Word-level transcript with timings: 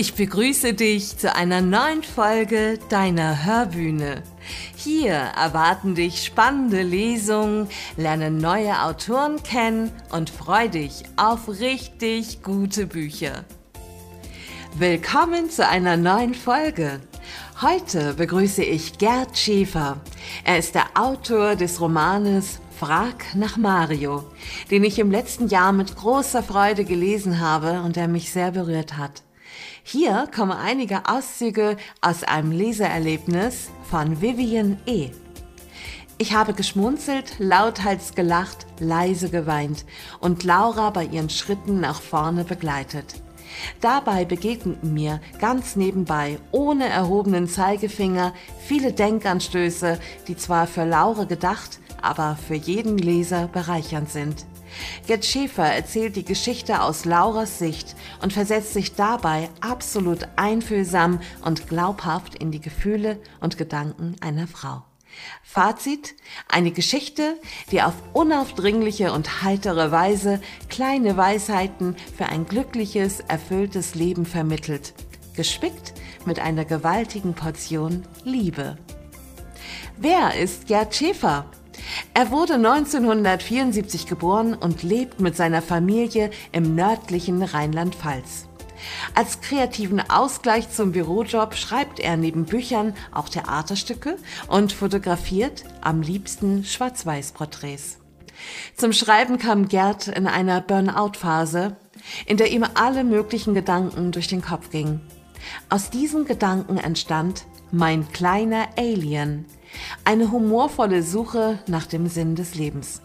Ich 0.00 0.14
begrüße 0.14 0.72
dich 0.72 1.18
zu 1.18 1.34
einer 1.34 1.60
neuen 1.60 2.02
Folge 2.02 2.78
deiner 2.88 3.44
Hörbühne. 3.44 4.22
Hier 4.74 5.12
erwarten 5.12 5.94
dich 5.94 6.24
spannende 6.24 6.80
Lesungen, 6.80 7.68
lerne 7.98 8.30
neue 8.30 8.82
Autoren 8.82 9.42
kennen 9.42 9.92
und 10.10 10.30
freu 10.30 10.68
dich 10.68 11.02
auf 11.16 11.50
richtig 11.50 12.42
gute 12.42 12.86
Bücher. 12.86 13.44
Willkommen 14.78 15.50
zu 15.50 15.68
einer 15.68 15.98
neuen 15.98 16.32
Folge. 16.32 17.00
Heute 17.60 18.14
begrüße 18.14 18.62
ich 18.64 18.96
Gerd 18.96 19.36
Schäfer. 19.36 20.00
Er 20.44 20.56
ist 20.56 20.74
der 20.74 20.86
Autor 20.94 21.56
des 21.56 21.78
Romanes 21.78 22.58
Frag 22.78 23.34
nach 23.34 23.58
Mario, 23.58 24.24
den 24.70 24.82
ich 24.82 24.98
im 24.98 25.10
letzten 25.10 25.48
Jahr 25.48 25.72
mit 25.72 25.94
großer 25.94 26.42
Freude 26.42 26.86
gelesen 26.86 27.38
habe 27.38 27.82
und 27.82 27.96
der 27.96 28.08
mich 28.08 28.32
sehr 28.32 28.52
berührt 28.52 28.96
hat. 28.96 29.22
Hier 29.82 30.28
kommen 30.34 30.52
einige 30.52 31.08
Auszüge 31.08 31.76
aus 32.00 32.24
einem 32.24 32.52
Leseerlebnis 32.52 33.70
von 33.90 34.20
Vivian 34.20 34.78
E. 34.86 35.10
Ich 36.18 36.34
habe 36.34 36.52
geschmunzelt, 36.52 37.36
lauthals 37.38 38.14
gelacht, 38.14 38.66
leise 38.78 39.30
geweint 39.30 39.86
und 40.20 40.44
Laura 40.44 40.90
bei 40.90 41.04
ihren 41.04 41.30
Schritten 41.30 41.80
nach 41.80 42.02
vorne 42.02 42.44
begleitet. 42.44 43.22
Dabei 43.80 44.24
begegneten 44.24 44.92
mir 44.92 45.20
ganz 45.38 45.76
nebenbei, 45.76 46.38
ohne 46.52 46.88
erhobenen 46.88 47.48
Zeigefinger, 47.48 48.34
viele 48.66 48.92
Denkanstöße, 48.92 49.98
die 50.28 50.36
zwar 50.36 50.66
für 50.66 50.84
Laura 50.84 51.24
gedacht, 51.24 51.80
aber 52.02 52.36
für 52.46 52.54
jeden 52.54 52.98
Leser 52.98 53.48
bereichernd 53.48 54.10
sind. 54.10 54.46
Gerd 55.06 55.24
Schäfer 55.24 55.66
erzählt 55.66 56.16
die 56.16 56.24
Geschichte 56.24 56.82
aus 56.82 57.04
Lauras 57.04 57.58
Sicht 57.58 57.96
und 58.22 58.32
versetzt 58.32 58.72
sich 58.72 58.94
dabei 58.94 59.48
absolut 59.60 60.28
einfühlsam 60.36 61.20
und 61.44 61.68
glaubhaft 61.68 62.34
in 62.34 62.50
die 62.50 62.60
Gefühle 62.60 63.18
und 63.40 63.58
Gedanken 63.58 64.16
einer 64.20 64.46
Frau. 64.46 64.82
Fazit, 65.42 66.14
eine 66.48 66.70
Geschichte, 66.70 67.36
die 67.70 67.82
auf 67.82 67.94
unaufdringliche 68.12 69.12
und 69.12 69.42
heitere 69.42 69.90
Weise 69.90 70.40
kleine 70.68 71.16
Weisheiten 71.16 71.96
für 72.16 72.26
ein 72.26 72.46
glückliches, 72.46 73.20
erfülltes 73.20 73.94
Leben 73.94 74.24
vermittelt, 74.24 74.94
gespickt 75.34 75.94
mit 76.26 76.38
einer 76.38 76.64
gewaltigen 76.64 77.34
Portion 77.34 78.04
Liebe. 78.24 78.78
Wer 79.96 80.36
ist 80.36 80.66
Gerd 80.66 80.94
Schäfer? 80.94 81.46
Er 82.12 82.30
wurde 82.30 82.54
1974 82.54 84.06
geboren 84.06 84.54
und 84.54 84.82
lebt 84.82 85.20
mit 85.20 85.36
seiner 85.36 85.62
Familie 85.62 86.30
im 86.52 86.74
nördlichen 86.74 87.42
Rheinland-Pfalz. 87.42 88.46
Als 89.14 89.40
kreativen 89.40 90.00
Ausgleich 90.10 90.70
zum 90.70 90.92
Bürojob 90.92 91.54
schreibt 91.54 92.00
er 92.00 92.16
neben 92.16 92.46
Büchern 92.46 92.94
auch 93.12 93.28
Theaterstücke 93.28 94.16
und 94.48 94.72
fotografiert 94.72 95.64
am 95.82 96.02
liebsten 96.02 96.64
Schwarz-Weiß-Porträts. 96.64 97.98
Zum 98.74 98.92
Schreiben 98.92 99.38
kam 99.38 99.68
Gerd 99.68 100.08
in 100.08 100.26
einer 100.26 100.60
Burnout-Phase, 100.60 101.76
in 102.26 102.38
der 102.38 102.50
ihm 102.50 102.64
alle 102.74 103.04
möglichen 103.04 103.54
Gedanken 103.54 104.12
durch 104.12 104.28
den 104.28 104.42
Kopf 104.42 104.70
gingen. 104.70 105.00
Aus 105.68 105.90
diesen 105.90 106.24
Gedanken 106.24 106.76
entstand 106.78 107.44
Mein 107.70 108.10
kleiner 108.12 108.68
Alien, 108.76 109.44
eine 110.04 110.30
humorvolle 110.30 111.02
Suche 111.02 111.58
nach 111.66 111.86
dem 111.86 112.06
Sinn 112.06 112.34
des 112.34 112.54
Lebens. 112.54 113.02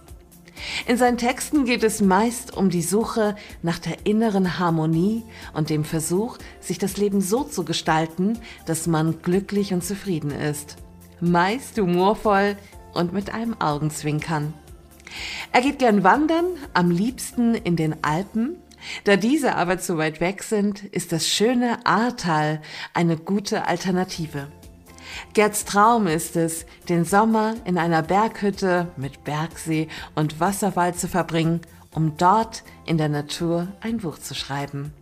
In 0.87 0.97
seinen 0.97 1.17
Texten 1.17 1.65
geht 1.65 1.83
es 1.83 2.01
meist 2.01 2.55
um 2.55 2.69
die 2.69 2.81
Suche 2.81 3.35
nach 3.61 3.79
der 3.79 4.05
inneren 4.05 4.57
Harmonie 4.59 5.23
und 5.53 5.69
dem 5.69 5.83
Versuch, 5.83 6.37
sich 6.59 6.77
das 6.77 6.97
Leben 6.97 7.21
so 7.21 7.43
zu 7.43 7.65
gestalten, 7.65 8.39
dass 8.65 8.87
man 8.87 9.21
glücklich 9.21 9.73
und 9.73 9.83
zufrieden 9.83 10.31
ist. 10.31 10.77
Meist 11.19 11.77
humorvoll 11.77 12.55
und 12.93 13.13
mit 13.13 13.33
einem 13.33 13.59
Augenzwinkern. 13.59 14.53
Er 15.51 15.61
geht 15.61 15.79
gern 15.79 16.03
wandern, 16.03 16.45
am 16.73 16.91
liebsten 16.91 17.55
in 17.55 17.75
den 17.75 18.03
Alpen. 18.03 18.55
Da 19.03 19.15
diese 19.15 19.55
aber 19.55 19.79
zu 19.79 19.97
weit 19.97 20.19
weg 20.19 20.43
sind, 20.43 20.83
ist 20.83 21.11
das 21.11 21.27
schöne 21.27 21.85
Ahrtal 21.85 22.61
eine 22.93 23.17
gute 23.17 23.65
Alternative. 23.65 24.47
Gerds 25.33 25.65
Traum 25.65 26.07
ist 26.07 26.35
es, 26.35 26.65
den 26.89 27.05
Sommer 27.05 27.55
in 27.65 27.77
einer 27.77 28.01
Berghütte 28.01 28.87
mit 28.97 29.23
Bergsee 29.23 29.87
und 30.15 30.39
Wasserfall 30.39 30.95
zu 30.95 31.07
verbringen, 31.07 31.61
um 31.93 32.17
dort 32.17 32.63
in 32.85 32.97
der 32.97 33.09
Natur 33.09 33.67
ein 33.81 33.97
Buch 33.97 34.19
zu 34.19 34.35
schreiben. 34.35 34.93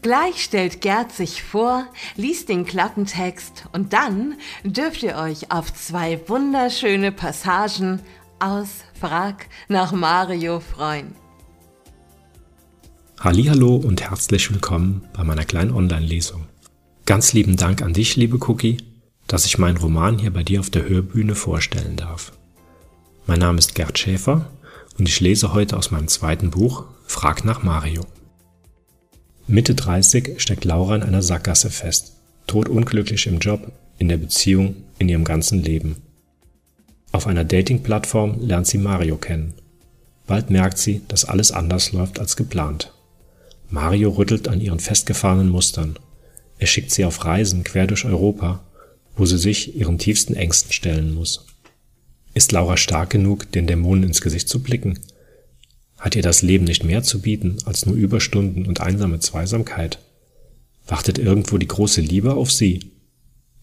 Gleich 0.00 0.44
stellt 0.44 0.80
Gerd 0.80 1.12
sich 1.12 1.42
vor, 1.42 1.86
liest 2.14 2.48
den 2.48 2.64
Klappentext 2.64 3.64
und 3.72 3.92
dann 3.92 4.36
dürft 4.62 5.02
ihr 5.02 5.16
euch 5.16 5.50
auf 5.50 5.74
zwei 5.74 6.20
wunderschöne 6.28 7.10
Passagen 7.10 8.00
aus 8.38 8.84
Frag 8.98 9.46
nach 9.68 9.92
Mario 9.92 10.60
freuen. 10.60 11.16
Hallo 13.20 13.74
und 13.74 14.00
herzlich 14.00 14.52
willkommen 14.52 15.08
bei 15.12 15.24
meiner 15.24 15.44
kleinen 15.44 15.72
Online-Lesung. 15.72 16.47
Ganz 17.08 17.32
lieben 17.32 17.56
Dank 17.56 17.80
an 17.80 17.94
dich, 17.94 18.16
liebe 18.16 18.36
Cookie, 18.50 18.76
dass 19.28 19.46
ich 19.46 19.56
meinen 19.56 19.78
Roman 19.78 20.18
hier 20.18 20.30
bei 20.30 20.42
dir 20.42 20.60
auf 20.60 20.68
der 20.68 20.86
Hörbühne 20.86 21.34
vorstellen 21.34 21.96
darf. 21.96 22.32
Mein 23.26 23.38
Name 23.38 23.58
ist 23.58 23.74
Gerd 23.74 23.98
Schäfer 23.98 24.50
und 24.98 25.08
ich 25.08 25.18
lese 25.18 25.54
heute 25.54 25.78
aus 25.78 25.90
meinem 25.90 26.08
zweiten 26.08 26.50
Buch 26.50 26.84
Frag 27.06 27.46
nach 27.46 27.62
Mario. 27.62 28.04
Mitte 29.46 29.74
30 29.74 30.38
steckt 30.38 30.66
Laura 30.66 30.96
in 30.96 31.02
einer 31.02 31.22
Sackgasse 31.22 31.70
fest, 31.70 32.12
todunglücklich 32.46 33.26
im 33.26 33.38
Job, 33.38 33.72
in 33.96 34.08
der 34.08 34.18
Beziehung, 34.18 34.76
in 34.98 35.08
ihrem 35.08 35.24
ganzen 35.24 35.62
Leben. 35.62 35.96
Auf 37.10 37.26
einer 37.26 37.44
Dating-Plattform 37.44 38.38
lernt 38.42 38.66
sie 38.66 38.76
Mario 38.76 39.16
kennen. 39.16 39.54
Bald 40.26 40.50
merkt 40.50 40.76
sie, 40.76 41.00
dass 41.08 41.24
alles 41.24 41.52
anders 41.52 41.92
läuft 41.92 42.20
als 42.20 42.36
geplant. 42.36 42.92
Mario 43.70 44.10
rüttelt 44.10 44.46
an 44.46 44.60
ihren 44.60 44.78
festgefahrenen 44.78 45.48
Mustern 45.48 45.98
er 46.58 46.66
schickt 46.66 46.90
sie 46.90 47.04
auf 47.04 47.24
Reisen 47.24 47.64
quer 47.64 47.86
durch 47.86 48.04
Europa, 48.04 48.64
wo 49.16 49.26
sie 49.26 49.38
sich 49.38 49.76
ihren 49.76 49.98
tiefsten 49.98 50.34
Ängsten 50.34 50.72
stellen 50.72 51.14
muss. 51.14 51.46
Ist 52.34 52.52
Laura 52.52 52.76
stark 52.76 53.10
genug, 53.10 53.50
den 53.52 53.66
Dämonen 53.66 54.04
ins 54.04 54.20
Gesicht 54.20 54.48
zu 54.48 54.62
blicken? 54.62 54.98
Hat 55.98 56.14
ihr 56.14 56.22
das 56.22 56.42
Leben 56.42 56.64
nicht 56.64 56.84
mehr 56.84 57.02
zu 57.02 57.20
bieten 57.20 57.58
als 57.64 57.86
nur 57.86 57.96
Überstunden 57.96 58.66
und 58.66 58.80
einsame 58.80 59.18
Zweisamkeit? 59.18 59.98
Wartet 60.86 61.18
irgendwo 61.18 61.58
die 61.58 61.66
große 61.66 62.00
Liebe 62.00 62.34
auf 62.34 62.52
sie? 62.52 62.92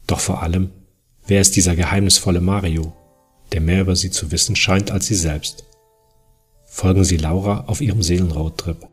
Doch 0.07 0.19
vor 0.19 0.43
allem, 0.43 0.69
wer 1.25 1.41
ist 1.41 1.55
dieser 1.55 1.75
geheimnisvolle 1.75 2.41
Mario, 2.41 2.93
der 3.51 3.61
mehr 3.61 3.81
über 3.81 3.95
sie 3.95 4.11
zu 4.11 4.31
wissen 4.31 4.55
scheint 4.55 4.91
als 4.91 5.07
sie 5.07 5.15
selbst? 5.15 5.63
Folgen 6.65 7.05
Sie 7.05 7.17
Laura 7.17 7.65
auf 7.67 7.79
ihrem 7.79 8.03
Seelenroadtrip. 8.03 8.85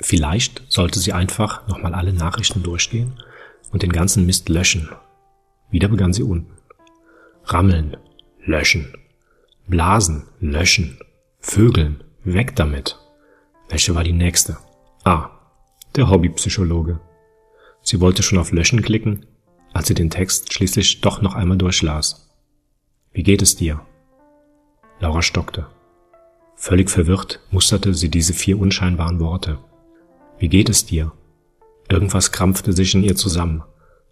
Vielleicht 0.00 0.62
sollte 0.68 0.98
sie 0.98 1.12
einfach 1.12 1.66
nochmal 1.68 1.94
alle 1.94 2.12
Nachrichten 2.12 2.62
durchgehen 2.62 3.20
und 3.72 3.82
den 3.82 3.92
ganzen 3.92 4.26
Mist 4.26 4.48
löschen. 4.48 4.88
Wieder 5.70 5.88
begann 5.88 6.12
sie 6.12 6.22
unten. 6.22 6.52
Rammeln, 7.44 7.96
löschen. 8.44 8.96
Blasen, 9.66 10.24
löschen. 10.40 10.98
Vögeln, 11.40 12.04
weg 12.24 12.56
damit. 12.56 12.98
Welche 13.68 13.94
war 13.94 14.04
die 14.04 14.12
nächste? 14.12 14.58
Ah, 15.04 15.30
der 15.94 16.10
Hobbypsychologe. 16.10 17.00
Sie 17.82 18.00
wollte 18.00 18.22
schon 18.22 18.38
auf 18.38 18.52
Löschen 18.52 18.82
klicken, 18.82 19.26
als 19.72 19.88
sie 19.88 19.94
den 19.94 20.10
Text 20.10 20.52
schließlich 20.52 21.00
doch 21.00 21.22
noch 21.22 21.34
einmal 21.34 21.56
durchlas. 21.56 22.30
Wie 23.12 23.22
geht 23.22 23.42
es 23.42 23.56
dir? 23.56 23.80
Laura 25.00 25.22
stockte. 25.22 25.66
Völlig 26.54 26.90
verwirrt 26.90 27.40
musterte 27.50 27.94
sie 27.94 28.08
diese 28.08 28.32
vier 28.32 28.58
unscheinbaren 28.58 29.20
Worte. 29.20 29.58
Wie 30.38 30.48
geht 30.48 30.68
es 30.68 30.84
dir? 30.84 31.12
Irgendwas 31.88 32.32
krampfte 32.32 32.72
sich 32.72 32.94
in 32.94 33.02
ihr 33.02 33.16
zusammen, 33.16 33.62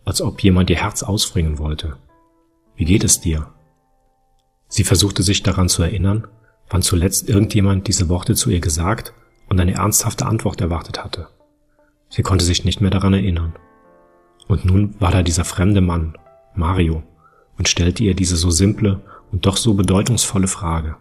als 0.05 0.23
ob 0.23 0.41
jemand 0.43 0.71
ihr 0.71 0.77
Herz 0.77 1.03
ausfringen 1.03 1.59
wollte. 1.59 1.97
Wie 2.77 2.85
geht 2.85 3.05
es 3.05 3.21
dir? 3.21 3.53
Sie 4.69 4.85
versuchte 4.85 5.23
sich 5.23 5.43
daran 5.43 5.69
zu 5.69 5.83
erinnern, 5.83 6.27
wann 6.71 6.83
zuletzt 6.83 7.29
irgendjemand 7.29 7.89
diese 7.89 8.09
Worte 8.09 8.35
zu 8.35 8.51
ihr 8.51 8.61
gesagt 8.61 9.13
und 9.49 9.61
eine 9.61 9.75
ernsthafte 9.75 10.27
Antwort 10.27 10.61
erwartet 10.61 11.05
hatte. 11.05 11.29
Sie 12.09 12.23
konnte 12.23 12.45
sich 12.45 12.65
nicht 12.65 12.81
mehr 12.81 12.91
daran 12.91 13.13
erinnern. 13.13 13.55
Und 14.49 14.65
nun 14.65 14.95
war 15.01 15.11
da 15.11 15.23
dieser 15.23 15.45
fremde 15.45 15.81
Mann, 15.81 16.17
Mario, 16.55 17.03
und 17.59 17.69
stellte 17.69 18.03
ihr 18.03 18.15
diese 18.15 18.37
so 18.37 18.51
simple 18.51 19.01
und 19.31 19.47
doch 19.47 19.57
so 19.57 19.75
bedeutungsvolle 19.75 20.49
Frage. 20.49 20.97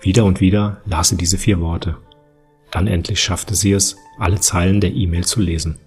Wieder 0.00 0.24
und 0.24 0.40
wieder 0.40 0.80
las 0.86 1.08
sie 1.08 1.16
diese 1.16 1.38
vier 1.38 1.60
Worte. 1.60 1.96
Dann 2.70 2.86
endlich 2.86 3.20
schaffte 3.20 3.54
sie 3.54 3.72
es, 3.72 3.96
alle 4.18 4.40
Zeilen 4.40 4.80
der 4.80 4.92
E-Mail 4.92 5.24
zu 5.24 5.40
lesen. 5.40 5.78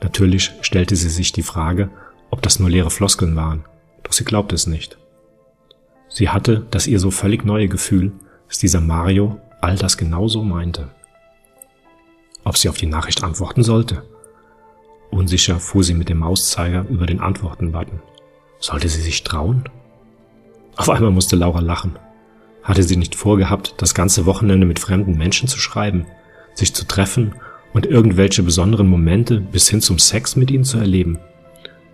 Natürlich 0.00 0.52
stellte 0.62 0.96
sie 0.96 1.10
sich 1.10 1.32
die 1.32 1.42
Frage, 1.42 1.90
ob 2.30 2.42
das 2.42 2.58
nur 2.58 2.70
leere 2.70 2.90
Floskeln 2.90 3.36
waren, 3.36 3.64
doch 4.02 4.12
sie 4.12 4.24
glaubte 4.24 4.54
es 4.54 4.66
nicht. 4.66 4.98
Sie 6.08 6.28
hatte 6.28 6.66
das 6.70 6.86
ihr 6.86 6.98
so 6.98 7.10
völlig 7.10 7.44
neue 7.44 7.68
Gefühl, 7.68 8.12
dass 8.48 8.58
dieser 8.58 8.80
Mario 8.80 9.40
all 9.60 9.76
das 9.76 9.96
genauso 9.96 10.42
meinte. 10.42 10.90
ob 12.44 12.56
sie 12.56 12.68
auf 12.68 12.76
die 12.76 12.86
Nachricht 12.86 13.22
antworten 13.22 13.62
sollte. 13.62 14.02
Unsicher 15.10 15.60
fuhr 15.60 15.84
sie 15.84 15.94
mit 15.94 16.08
dem 16.08 16.18
Mauszeiger 16.18 16.86
über 16.88 17.06
den 17.06 17.20
Antworten-Button. 17.20 18.00
Sollte 18.58 18.88
sie 18.88 19.00
sich 19.00 19.22
trauen? 19.22 19.68
Auf 20.76 20.88
einmal 20.88 21.10
musste 21.10 21.36
Laura 21.36 21.60
lachen. 21.60 21.96
Hatte 22.62 22.82
sie 22.82 22.96
nicht 22.96 23.14
vorgehabt, 23.14 23.74
das 23.78 23.94
ganze 23.94 24.26
Wochenende 24.26 24.66
mit 24.66 24.78
fremden 24.78 25.16
Menschen 25.16 25.48
zu 25.48 25.58
schreiben, 25.58 26.06
sich 26.54 26.74
zu 26.74 26.86
treffen 26.86 27.34
und 27.72 27.86
irgendwelche 27.86 28.42
besonderen 28.42 28.88
Momente 28.88 29.40
bis 29.40 29.68
hin 29.68 29.80
zum 29.80 29.98
Sex 29.98 30.36
mit 30.36 30.50
ihnen 30.50 30.64
zu 30.64 30.78
erleben? 30.78 31.18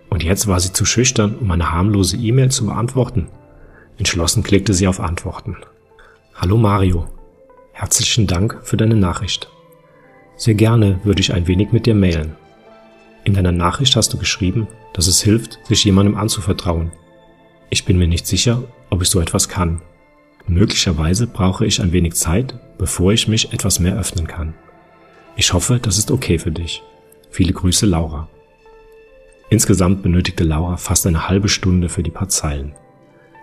Und 0.09 0.23
jetzt 0.23 0.47
war 0.47 0.59
sie 0.59 0.73
zu 0.73 0.85
schüchtern, 0.85 1.35
um 1.35 1.49
eine 1.51 1.71
harmlose 1.71 2.17
E-Mail 2.17 2.49
zu 2.49 2.65
beantworten. 2.65 3.27
Entschlossen 3.97 4.43
klickte 4.43 4.73
sie 4.73 4.87
auf 4.87 4.99
Antworten. 4.99 5.57
Hallo 6.35 6.57
Mario. 6.57 7.07
Herzlichen 7.73 8.27
Dank 8.27 8.59
für 8.63 8.77
deine 8.77 8.95
Nachricht. 8.95 9.49
Sehr 10.35 10.55
gerne 10.55 10.99
würde 11.03 11.21
ich 11.21 11.33
ein 11.33 11.47
wenig 11.47 11.71
mit 11.71 11.85
dir 11.85 11.95
mailen. 11.95 12.35
In 13.23 13.33
deiner 13.33 13.51
Nachricht 13.51 13.95
hast 13.95 14.13
du 14.13 14.17
geschrieben, 14.17 14.67
dass 14.93 15.07
es 15.07 15.21
hilft, 15.21 15.59
sich 15.65 15.83
jemandem 15.83 16.15
anzuvertrauen. 16.15 16.91
Ich 17.69 17.85
bin 17.85 17.97
mir 17.97 18.07
nicht 18.07 18.25
sicher, 18.25 18.63
ob 18.89 19.01
ich 19.01 19.09
so 19.09 19.19
etwas 19.19 19.49
kann. 19.49 19.81
Möglicherweise 20.49 21.27
brauche 21.27 21.67
ich 21.67 21.79
ein 21.79 21.91
wenig 21.91 22.15
Zeit, 22.15 22.55
bevor 22.79 23.13
ich 23.13 23.27
mich 23.27 23.53
etwas 23.53 23.79
mehr 23.79 23.95
öffnen 23.95 24.25
kann. 24.25 24.55
Ich 25.35 25.53
hoffe, 25.53 25.79
das 25.79 25.99
ist 25.99 26.09
okay 26.09 26.39
für 26.39 26.51
dich. 26.51 26.81
Viele 27.29 27.53
Grüße, 27.53 27.85
Laura. 27.85 28.27
Insgesamt 29.51 30.01
benötigte 30.01 30.43
Laura 30.43 30.77
fast 30.77 31.05
eine 31.05 31.29
halbe 31.29 31.49
Stunde 31.49 31.87
für 31.87 32.01
die 32.01 32.09
paar 32.09 32.29
Zeilen. 32.29 32.73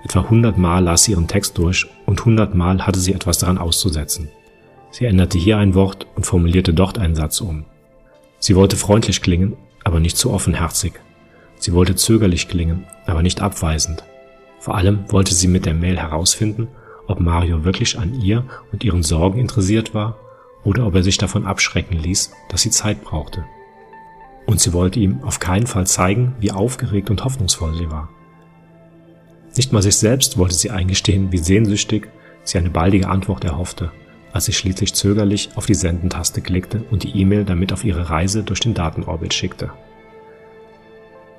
Etwa 0.05 0.23
100 0.23 0.58
Mal 0.58 0.82
las 0.82 1.05
sie 1.05 1.12
ihren 1.12 1.29
Text 1.29 1.56
durch 1.58 1.87
und 2.06 2.19
100 2.19 2.56
Mal 2.56 2.85
hatte 2.85 2.99
sie 2.99 3.12
etwas 3.12 3.38
daran 3.38 3.59
auszusetzen. 3.59 4.29
Sie 4.91 5.05
änderte 5.05 5.38
hier 5.38 5.59
ein 5.59 5.75
Wort 5.75 6.09
und 6.17 6.26
formulierte 6.26 6.75
dort 6.75 6.99
einen 6.99 7.14
Satz 7.14 7.41
um. 7.41 7.67
Sie 8.41 8.56
wollte 8.56 8.76
freundlich 8.76 9.23
klingen, 9.23 9.56
aber 9.85 10.00
nicht 10.00 10.17
zu 10.17 10.32
offenherzig. 10.32 10.94
Sie 11.61 11.73
wollte 11.73 11.94
zögerlich 11.94 12.49
klingen, 12.49 12.85
aber 13.06 13.23
nicht 13.23 13.41
abweisend. 13.41 14.02
Vor 14.59 14.75
allem 14.75 15.05
wollte 15.09 15.35
sie 15.35 15.47
mit 15.47 15.67
der 15.67 15.75
Mail 15.75 15.99
herausfinden, 15.99 16.67
ob 17.06 17.20
Mario 17.20 17.64
wirklich 17.64 17.99
an 17.99 18.20
ihr 18.20 18.44
und 18.73 18.85
ihren 18.85 19.03
Sorgen 19.03 19.38
interessiert 19.38 19.94
war 19.94 20.19
oder 20.64 20.87
ob 20.87 20.94
er 20.94 21.03
sich 21.03 21.19
davon 21.19 21.47
abschrecken 21.47 21.97
ließ, 21.97 22.32
dass 22.49 22.62
sie 22.62 22.70
Zeit 22.70 23.03
brauchte. 23.03 23.44
Und 24.47 24.61
sie 24.61 24.73
wollte 24.73 25.00
ihm 25.00 25.23
auf 25.23 25.41
keinen 25.41 25.67
Fall 25.67 25.87
zeigen, 25.87 26.35
wie 26.41 26.53
aufgeregt 26.53 27.11
und 27.11 27.25
hoffnungsvoll 27.25 27.75
sie 27.75 27.91
war. 27.91 28.08
Nicht 29.56 29.73
mal 29.73 29.82
sich 29.82 29.97
selbst 29.97 30.38
wollte 30.38 30.55
sie 30.55 30.70
eingestehen, 30.70 31.32
wie 31.32 31.38
sehnsüchtig 31.38 32.08
sie 32.44 32.58
eine 32.58 32.70
baldige 32.70 33.09
Antwort 33.09 33.44
erhoffte, 33.44 33.91
als 34.32 34.44
sie 34.44 34.52
schließlich 34.52 34.94
zögerlich 34.94 35.50
auf 35.56 35.67
die 35.67 35.75
Sendentaste 35.75 36.43
klickte 36.43 36.85
und 36.91 37.05
die 37.05 37.19
E-Mail 37.19 37.44
damit 37.44 37.73
auf 37.73 37.85
ihre 37.85 38.11
Reise 38.11 38.43
durch 38.43 38.61
den 38.61 38.75
Datenorbit 38.75 39.32
schickte. 39.32 39.70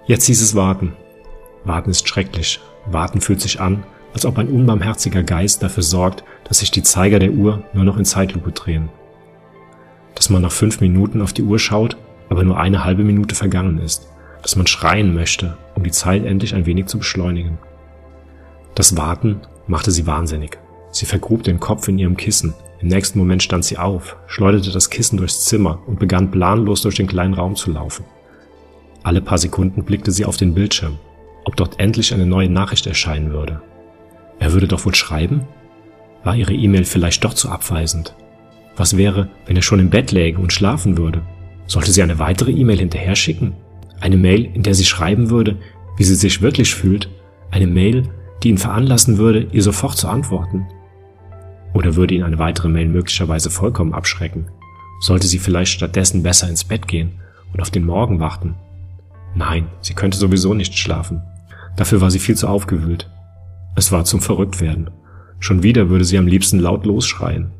Jetzt 0.08 0.26
hieß 0.26 0.42
es 0.42 0.56
warten. 0.56 0.94
Warten 1.64 1.92
ist 1.92 2.08
schrecklich. 2.08 2.60
Warten 2.86 3.22
fühlt 3.22 3.42
sich 3.42 3.60
an, 3.60 3.84
als 4.18 4.26
ob 4.26 4.40
ein 4.40 4.48
unbarmherziger 4.48 5.22
Geist 5.22 5.62
dafür 5.62 5.84
sorgt, 5.84 6.24
dass 6.46 6.58
sich 6.58 6.72
die 6.72 6.82
Zeiger 6.82 7.20
der 7.20 7.34
Uhr 7.34 7.62
nur 7.74 7.84
noch 7.84 7.98
in 7.98 8.04
Zeitlupe 8.04 8.52
drehen. 8.52 8.90
Dass 10.16 10.32
man 10.32 10.42
nach 10.42 10.52
fünf 10.52 10.82
Minuten 10.82 11.22
auf 11.22 11.34
die 11.34 11.44
Uhr 11.44 11.60
schaut, 11.60 11.98
aber 12.28 12.44
nur 12.44 12.58
eine 12.58 12.84
halbe 12.84 13.04
Minute 13.04 13.36
vergangen 13.36 13.78
ist. 13.78 14.08
Dass 14.42 14.56
man 14.56 14.66
schreien 14.66 15.14
möchte, 15.14 15.56
um 15.76 15.84
die 15.84 15.92
Zeit 15.92 16.26
endlich 16.26 16.56
ein 16.56 16.66
wenig 16.66 16.88
zu 16.88 16.98
beschleunigen. 16.98 17.60
Das 18.74 18.98
Warten 18.98 19.42
machte 19.68 19.92
sie 19.92 20.08
wahnsinnig. 20.08 20.58
Sie 20.90 21.06
vergrub 21.06 21.44
den 21.44 21.60
Kopf 21.60 21.88
in 21.88 22.00
ihrem 22.00 22.18
Kissen. 22.18 22.56
Im 22.80 22.88
nächsten 22.88 23.20
Moment 23.20 23.44
stand 23.44 23.66
sie 23.66 23.78
auf, 23.78 24.16
schleuderte 24.26 24.72
das 24.72 24.90
Kissen 24.90 25.18
durchs 25.18 25.46
Zimmer 25.46 25.78
und 25.86 26.00
begann 26.00 26.32
planlos 26.32 26.82
durch 26.82 26.96
den 26.96 27.06
kleinen 27.06 27.36
Raum 27.36 27.56
zu 27.56 27.70
laufen. 27.70 28.04
Alle 29.04 29.22
paar 29.22 29.38
Sekunden 29.38 29.84
blickte 29.84 30.10
sie 30.10 30.26
auf 30.26 30.38
den 30.38 30.56
Bildschirm, 30.56 30.98
ob 31.46 31.56
dort 31.56 31.80
endlich 31.80 32.16
eine 32.16 32.26
neue 32.26 32.50
Nachricht 32.50 32.88
erscheinen 32.88 33.32
würde. 33.32 33.62
Er 34.40 34.54
würde 34.54 34.68
doch 34.68 34.86
wohl 34.86 34.96
schreiben? 34.96 35.48
War 36.24 36.36
ihre 36.36 36.54
E-Mail 36.54 36.84
vielleicht 36.84 37.24
doch 37.24 37.34
zu 37.34 37.50
abweisend? 37.50 38.16
Was 38.76 38.98
wäre, 38.98 39.30
wenn 39.46 39.56
er 39.56 39.62
schon 39.62 39.80
im 39.80 39.90
Bett 39.90 40.12
läge 40.12 40.40
und 40.40 40.54
schlafen 40.54 40.98
würde? 40.98 41.22
Sollte 41.66 41.92
sie 41.92 42.04
eine 42.04 42.20
weitere 42.20 42.52
E-Mail 42.52 42.78
hinterher 42.78 43.16
schicken? 43.16 43.56
Eine 44.00 44.18
Mail, 44.18 44.46
in 44.54 44.64
der 44.64 44.76
sie 44.76 44.86
schreiben 44.86 45.30
würde, 45.30 45.58
wie 45.98 46.04
sie 46.04 46.16
sich 46.16 46.42
wirklich 46.42 46.76
fühlt? 46.76 47.10
Eine 47.50 47.68
Mail, 47.68 48.04
die 48.44 48.50
ihn 48.50 48.58
veranlassen 48.58 49.18
würde, 49.18 49.48
ihr 49.52 49.64
sofort 49.64 49.98
zu 49.98 50.08
antworten? 50.08 50.68
Oder 51.74 51.96
würde 51.96 52.16
ihn 52.16 52.24
eine 52.24 52.40
weitere 52.40 52.70
Mail 52.70 52.88
möglicherweise 52.88 53.50
vollkommen 53.50 53.94
abschrecken? 53.94 54.48
Sollte 55.00 55.28
sie 55.28 55.40
vielleicht 55.40 55.74
stattdessen 55.74 56.24
besser 56.24 56.50
ins 56.50 56.64
Bett 56.64 56.88
gehen 56.88 57.14
und 57.54 57.62
auf 57.62 57.72
den 57.72 57.86
Morgen 57.86 58.20
warten? 58.20 58.56
Nein, 59.36 59.68
sie 59.82 59.94
könnte 59.94 60.18
sowieso 60.18 60.54
nicht 60.54 60.78
schlafen. 60.78 61.22
Dafür 61.76 62.02
war 62.02 62.10
sie 62.12 62.20
viel 62.20 62.36
zu 62.36 62.48
aufgewühlt. 62.48 63.10
Es 63.78 63.92
war 63.92 64.06
zum 64.06 64.22
Verrücktwerden. 64.22 64.90
Schon 65.40 65.62
wieder 65.62 65.92
würde 65.92 66.04
sie 66.04 66.18
am 66.18 66.26
liebsten 66.26 66.58
laut 66.58 66.88
losschreien. 66.88 67.52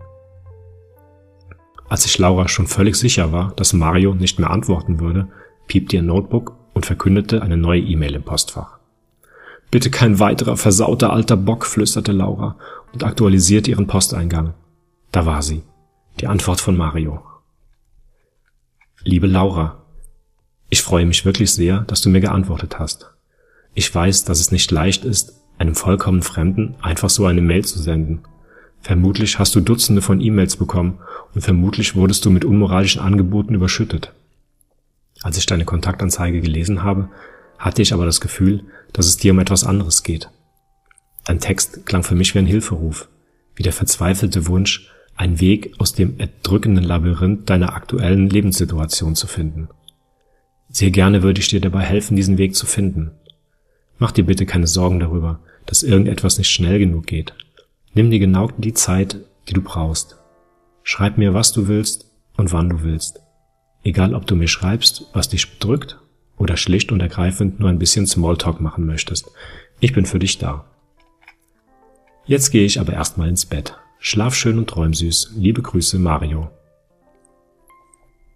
Als 1.90 2.04
sich 2.04 2.18
Laura 2.18 2.48
schon 2.48 2.66
völlig 2.66 2.96
sicher 2.96 3.32
war, 3.32 3.54
dass 3.56 3.74
Mario 3.74 4.16
nicht 4.16 4.40
mehr 4.40 4.50
antworten 4.50 5.00
würde, 5.00 5.28
piepte 5.68 5.98
ihr 5.98 6.02
Notebook 6.02 6.58
und 6.74 6.88
verkündete 6.88 7.44
eine 7.44 7.56
neue 7.56 7.82
E-Mail 7.82 8.16
im 8.16 8.24
Postfach. 8.24 8.80
Bitte 9.70 9.92
kein 9.92 10.18
weiterer 10.18 10.58
versauter 10.58 11.14
alter 11.14 11.38
Bock, 11.38 11.68
flüsterte 11.68 12.14
Laura 12.14 12.58
und 12.94 13.04
aktualisierte 13.04 13.70
ihren 13.70 13.86
Posteingang. 13.86 14.56
Da 15.12 15.28
war 15.28 15.44
sie. 15.44 15.62
Die 16.20 16.26
Antwort 16.26 16.62
von 16.62 16.76
Mario. 16.76 17.22
Liebe 19.04 19.28
Laura, 19.28 19.86
ich 20.72 20.82
freue 20.82 21.06
mich 21.06 21.26
wirklich 21.26 21.54
sehr, 21.54 21.82
dass 21.82 22.02
du 22.02 22.10
mir 22.10 22.22
geantwortet 22.22 22.80
hast. 22.80 23.14
Ich 23.76 23.94
weiß, 23.94 24.26
dass 24.26 24.40
es 24.40 24.52
nicht 24.52 24.72
leicht 24.72 25.06
ist, 25.06 25.37
einem 25.58 25.76
vollkommen 25.76 26.22
Fremden 26.22 26.76
einfach 26.82 27.10
so 27.10 27.26
eine 27.26 27.42
Mail 27.42 27.66
zu 27.66 27.80
senden. 27.80 28.22
Vermutlich 28.82 29.40
hast 29.40 29.56
du 29.56 29.60
Dutzende 29.60 30.02
von 30.02 30.22
E-Mails 30.22 30.56
bekommen 30.56 31.00
und 31.34 31.42
vermutlich 31.42 31.96
wurdest 31.96 32.26
du 32.26 32.30
mit 32.30 32.46
unmoralischen 32.46 33.02
Angeboten 33.02 33.54
überschüttet. 33.54 34.14
Als 35.24 35.38
ich 35.38 35.46
deine 35.46 35.66
Kontaktanzeige 35.66 36.42
gelesen 36.42 36.84
habe, 36.84 37.10
hatte 37.58 37.82
ich 37.82 37.94
aber 37.94 38.06
das 38.06 38.22
Gefühl, 38.22 38.64
dass 38.94 39.08
es 39.08 39.18
dir 39.18 39.32
um 39.32 39.40
etwas 39.40 39.64
anderes 39.64 40.04
geht. 40.04 40.30
Dein 41.26 41.40
Text 41.40 41.86
klang 41.86 42.04
für 42.04 42.16
mich 42.16 42.34
wie 42.34 42.40
ein 42.40 42.46
Hilferuf, 42.46 43.10
wie 43.56 43.64
der 43.64 43.74
verzweifelte 43.74 44.48
Wunsch, 44.48 44.90
einen 45.16 45.42
Weg 45.42 45.74
aus 45.80 45.94
dem 45.94 46.20
erdrückenden 46.20 46.84
Labyrinth 46.84 47.50
deiner 47.50 47.74
aktuellen 47.74 48.30
Lebenssituation 48.30 49.16
zu 49.16 49.26
finden. 49.26 49.68
Sehr 50.70 50.92
gerne 50.92 51.24
würde 51.24 51.42
ich 51.42 51.50
dir 51.50 51.60
dabei 51.60 51.82
helfen, 51.82 52.16
diesen 52.16 52.38
Weg 52.38 52.56
zu 52.56 52.68
finden. 52.68 53.12
Mach 54.00 54.12
dir 54.12 54.26
bitte 54.26 54.46
keine 54.46 54.68
Sorgen 54.68 55.00
darüber, 55.00 55.40
dass 55.66 55.84
irgendetwas 55.84 56.38
nicht 56.38 56.50
schnell 56.50 56.80
genug 56.80 57.08
geht. 57.08 57.34
Nimm 57.94 58.12
dir 58.12 58.20
genau 58.20 58.50
die 58.58 58.74
Zeit, 58.74 59.18
die 59.48 59.54
du 59.54 59.62
brauchst. 59.62 60.18
Schreib 60.84 61.18
mir, 61.18 61.34
was 61.34 61.52
du 61.52 61.68
willst 61.68 62.12
und 62.38 62.52
wann 62.52 62.70
du 62.70 62.84
willst. 62.84 63.22
Egal, 63.84 64.14
ob 64.14 64.28
du 64.28 64.36
mir 64.36 64.48
schreibst, 64.48 65.06
was 65.14 65.30
dich 65.30 65.52
bedrückt 65.52 66.00
oder 66.38 66.58
schlicht 66.58 66.92
und 66.92 67.02
ergreifend 67.02 67.60
nur 67.60 67.70
ein 67.70 67.80
bisschen 67.80 68.06
Smalltalk 68.06 68.62
machen 68.62 68.86
möchtest. 68.86 69.32
Ich 69.80 69.94
bin 69.94 70.06
für 70.06 70.20
dich 70.20 70.38
da. 70.38 70.66
Jetzt 72.26 72.52
gehe 72.52 72.66
ich 72.66 72.80
aber 72.80 72.94
erstmal 72.94 73.30
ins 73.30 73.46
Bett. 73.46 73.76
Schlaf 74.00 74.36
schön 74.36 74.60
und 74.60 74.70
träum 74.70 74.94
süß. 74.94 75.32
Liebe 75.38 75.62
Grüße, 75.62 75.98
Mario. 75.98 76.52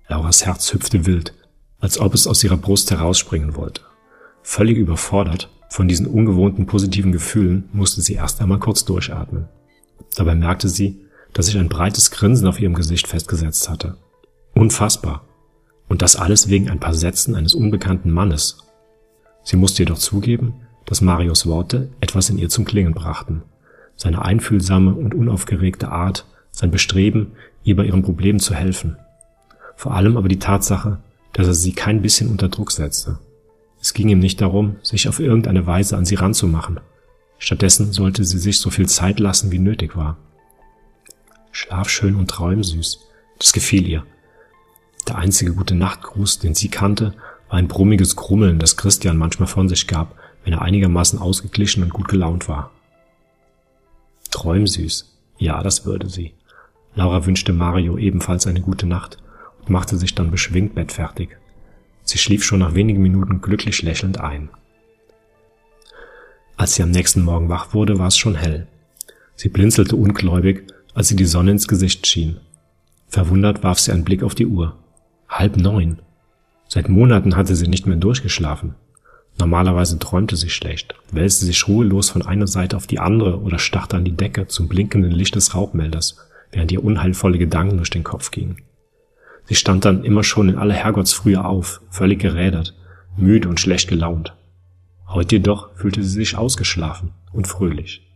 Lauras 0.08 0.46
Herz 0.46 0.74
hüpfte 0.74 1.06
wild, 1.06 1.34
als 1.80 2.00
ob 2.00 2.14
es 2.14 2.28
aus 2.28 2.44
ihrer 2.44 2.58
Brust 2.58 2.90
herausspringen 2.90 3.56
wollte. 3.56 3.82
Völlig 4.44 4.78
überfordert 4.78 5.50
von 5.70 5.88
diesen 5.88 6.06
ungewohnten 6.06 6.66
positiven 6.66 7.14
Gefühlen 7.14 7.70
musste 7.72 8.02
sie 8.02 8.16
erst 8.16 8.42
einmal 8.42 8.60
kurz 8.60 8.84
durchatmen. 8.84 9.48
Dabei 10.16 10.36
merkte 10.36 10.68
sie, 10.68 11.00
dass 11.34 11.46
sich 11.46 11.58
ein 11.58 11.70
breites 11.70 12.12
Grinsen 12.12 12.48
auf 12.48 12.60
ihrem 12.60 12.74
Gesicht 12.74 13.08
festgesetzt 13.08 13.70
hatte. 13.70 13.96
Unfassbar. 14.54 15.24
Und 15.88 16.02
das 16.02 16.18
alles 16.18 16.50
wegen 16.50 16.70
ein 16.70 16.82
paar 16.82 16.94
Sätzen 16.94 17.36
eines 17.36 17.54
unbekannten 17.54 18.12
Mannes. 18.12 18.58
Sie 19.44 19.56
musste 19.56 19.84
jedoch 19.84 19.98
zugeben, 19.98 20.56
dass 20.86 21.00
Marios 21.00 21.46
Worte 21.46 21.90
etwas 22.02 22.30
in 22.30 22.38
ihr 22.38 22.50
zum 22.50 22.66
Klingen 22.66 22.94
brachten. 22.94 23.44
Seine 23.96 24.26
einfühlsame 24.26 24.94
und 24.94 25.14
unaufgeregte 25.14 25.90
Art, 25.90 26.26
sein 26.52 26.72
Bestreben, 26.72 27.32
ihr 27.64 27.76
bei 27.78 27.86
ihrem 27.86 28.04
Problem 28.04 28.40
zu 28.40 28.54
helfen. 28.54 28.98
Vor 29.78 29.94
allem 29.94 30.18
aber 30.18 30.28
die 30.28 30.40
Tatsache, 30.40 31.00
dass 31.32 31.48
er 31.48 31.54
sie 31.54 31.72
kein 31.72 32.02
bisschen 32.02 32.30
unter 32.30 32.50
Druck 32.50 32.72
setzte. 32.72 33.20
Es 33.82 33.94
ging 33.94 34.10
ihm 34.10 34.20
nicht 34.20 34.40
darum, 34.40 34.76
sich 34.84 35.10
auf 35.10 35.20
irgendeine 35.20 35.66
Weise 35.66 35.98
an 35.98 36.06
sie 36.06 36.16
ranzumachen. 36.16 36.80
Stattdessen 37.40 37.92
sollte 37.92 38.24
sie 38.24 38.38
sich 38.38 38.60
so 38.60 38.70
viel 38.70 38.88
Zeit 38.88 39.20
lassen, 39.20 39.52
wie 39.52 39.60
nötig 39.60 39.98
war. 39.98 40.18
Schlaf 41.52 41.90
schön 41.90 42.16
und 42.16 42.30
träum 42.30 42.64
süß. 42.64 43.00
Das 43.40 43.52
gefiel 43.52 43.88
ihr. 43.88 44.06
Der 45.08 45.18
einzige 45.18 45.54
gute 45.54 45.74
Nachtgruß, 45.74 46.38
den 46.38 46.54
sie 46.54 46.70
kannte, 46.70 47.16
war 47.50 47.58
ein 47.58 47.68
brummiges 47.68 48.16
Grummeln, 48.16 48.60
das 48.60 48.78
Christian 48.78 49.18
manchmal 49.18 49.48
von 49.48 49.68
sich 49.68 49.88
gab, 49.88 50.16
wenn 50.44 50.54
er 50.54 50.62
einigermaßen 50.62 51.18
ausgeglichen 51.18 51.82
und 51.84 51.92
gut 51.92 52.08
gelaunt 52.08 52.48
war. 52.48 52.72
Träumsüß. 54.30 55.18
Ja, 55.40 55.64
das 55.64 55.86
würde 55.86 56.08
sie. 56.08 56.36
Laura 56.94 57.26
wünschte 57.26 57.52
Mario 57.52 57.98
ebenfalls 57.98 58.46
eine 58.46 58.62
gute 58.62 58.86
Nacht 58.86 59.18
und 59.60 59.72
machte 59.72 59.98
sich 59.98 60.14
dann 60.14 60.30
beschwingt 60.30 60.76
bettfertig. 60.76 61.38
Sie 62.12 62.18
schlief 62.18 62.44
schon 62.44 62.60
nach 62.60 62.76
wenigen 62.76 63.02
Minuten 63.02 63.40
glücklich 63.40 63.84
lächelnd 63.84 64.20
ein. 64.20 64.50
Als 66.58 66.76
sie 66.76 66.84
am 66.84 66.92
nächsten 66.92 67.22
Morgen 67.22 67.48
wach 67.48 67.74
wurde, 67.74 68.00
war 68.00 68.08
es 68.08 68.18
schon 68.18 68.36
hell. 68.36 68.68
Sie 69.38 69.48
blinzelte 69.48 69.96
ungläubig, 69.96 70.66
als 70.94 71.08
sie 71.08 71.16
die 71.16 71.24
Sonne 71.24 71.52
ins 71.52 71.70
Gesicht 71.70 72.06
schien. 72.06 72.42
Verwundert 73.08 73.64
warf 73.64 73.80
sie 73.80 73.94
einen 73.94 74.04
Blick 74.04 74.24
auf 74.24 74.36
die 74.36 74.46
Uhr. 74.46 74.76
Halb 75.30 75.56
neun. 75.56 76.00
Seit 76.68 76.90
Monaten 76.90 77.38
hatte 77.38 77.56
sie 77.56 77.70
nicht 77.70 77.86
mehr 77.86 77.96
durchgeschlafen. 77.96 78.76
Normalerweise 79.40 79.98
träumte 79.98 80.36
sie 80.36 80.50
schlecht, 80.50 80.96
wälzte 81.14 81.46
sich 81.46 81.66
ruhelos 81.70 82.10
von 82.10 82.24
einer 82.24 82.48
Seite 82.48 82.76
auf 82.76 82.88
die 82.88 83.00
andere 83.00 83.40
oder 83.40 83.58
starrte 83.58 83.96
an 83.96 84.04
die 84.04 84.18
Decke 84.18 84.48
zum 84.48 84.68
blinkenden 84.68 85.14
Licht 85.14 85.36
des 85.36 85.56
Rauchmelders, 85.56 86.18
während 86.52 86.74
ihr 86.74 86.84
unheilvolle 86.84 87.38
Gedanken 87.38 87.78
durch 87.78 87.90
den 87.90 88.04
Kopf 88.04 88.32
gingen. 88.32 88.58
Sie 89.52 89.56
stand 89.56 89.84
dann 89.84 90.06
immer 90.06 90.24
schon 90.24 90.48
in 90.48 90.56
aller 90.56 90.74
Herrgottsfrühe 90.74 91.44
auf, 91.44 91.82
völlig 91.90 92.22
gerädert, 92.22 92.74
müde 93.18 93.50
und 93.50 93.60
schlecht 93.60 93.90
gelaunt. 93.90 94.34
Heute 95.10 95.36
jedoch 95.36 95.76
fühlte 95.76 96.02
sie 96.04 96.10
sich 96.10 96.38
ausgeschlafen 96.38 97.12
und 97.34 97.48
fröhlich. 97.48 98.10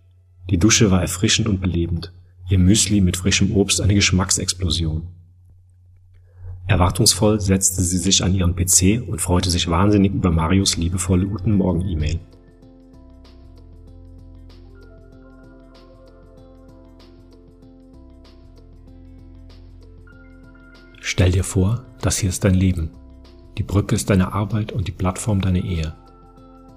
Die 0.49 0.57
Dusche 0.57 0.91
war 0.91 1.01
erfrischend 1.01 1.49
und 1.49 1.59
belebend, 1.59 2.13
ihr 2.47 2.57
Müsli 2.57 3.01
mit 3.01 3.17
frischem 3.17 3.51
Obst 3.51 3.81
eine 3.81 3.95
Geschmacksexplosion. 3.95 5.07
Erwartungsvoll 6.67 7.41
setzte 7.41 7.81
sie 7.81 7.97
sich 7.97 8.23
an 8.23 8.33
ihren 8.33 8.55
PC 8.55 9.05
und 9.05 9.19
freute 9.19 9.49
sich 9.49 9.69
wahnsinnig 9.69 10.13
über 10.13 10.31
Marios 10.31 10.77
liebevolle 10.77 11.25
Guten 11.25 11.57
Morgen 11.57 11.85
E-Mail. 11.85 12.21
Stell 21.15 21.31
dir 21.31 21.45
vor, 21.45 21.85
das 22.01 22.17
hier 22.17 22.27
ist 22.27 22.43
dein 22.43 22.55
Leben. 22.55 22.89
Die 23.57 23.63
Brücke 23.63 23.95
ist 23.95 24.09
deine 24.09 24.33
Arbeit 24.33 24.73
und 24.73 24.89
die 24.89 24.91
Plattform 24.91 25.39
deine 25.39 25.63
Ehe. 25.63 25.95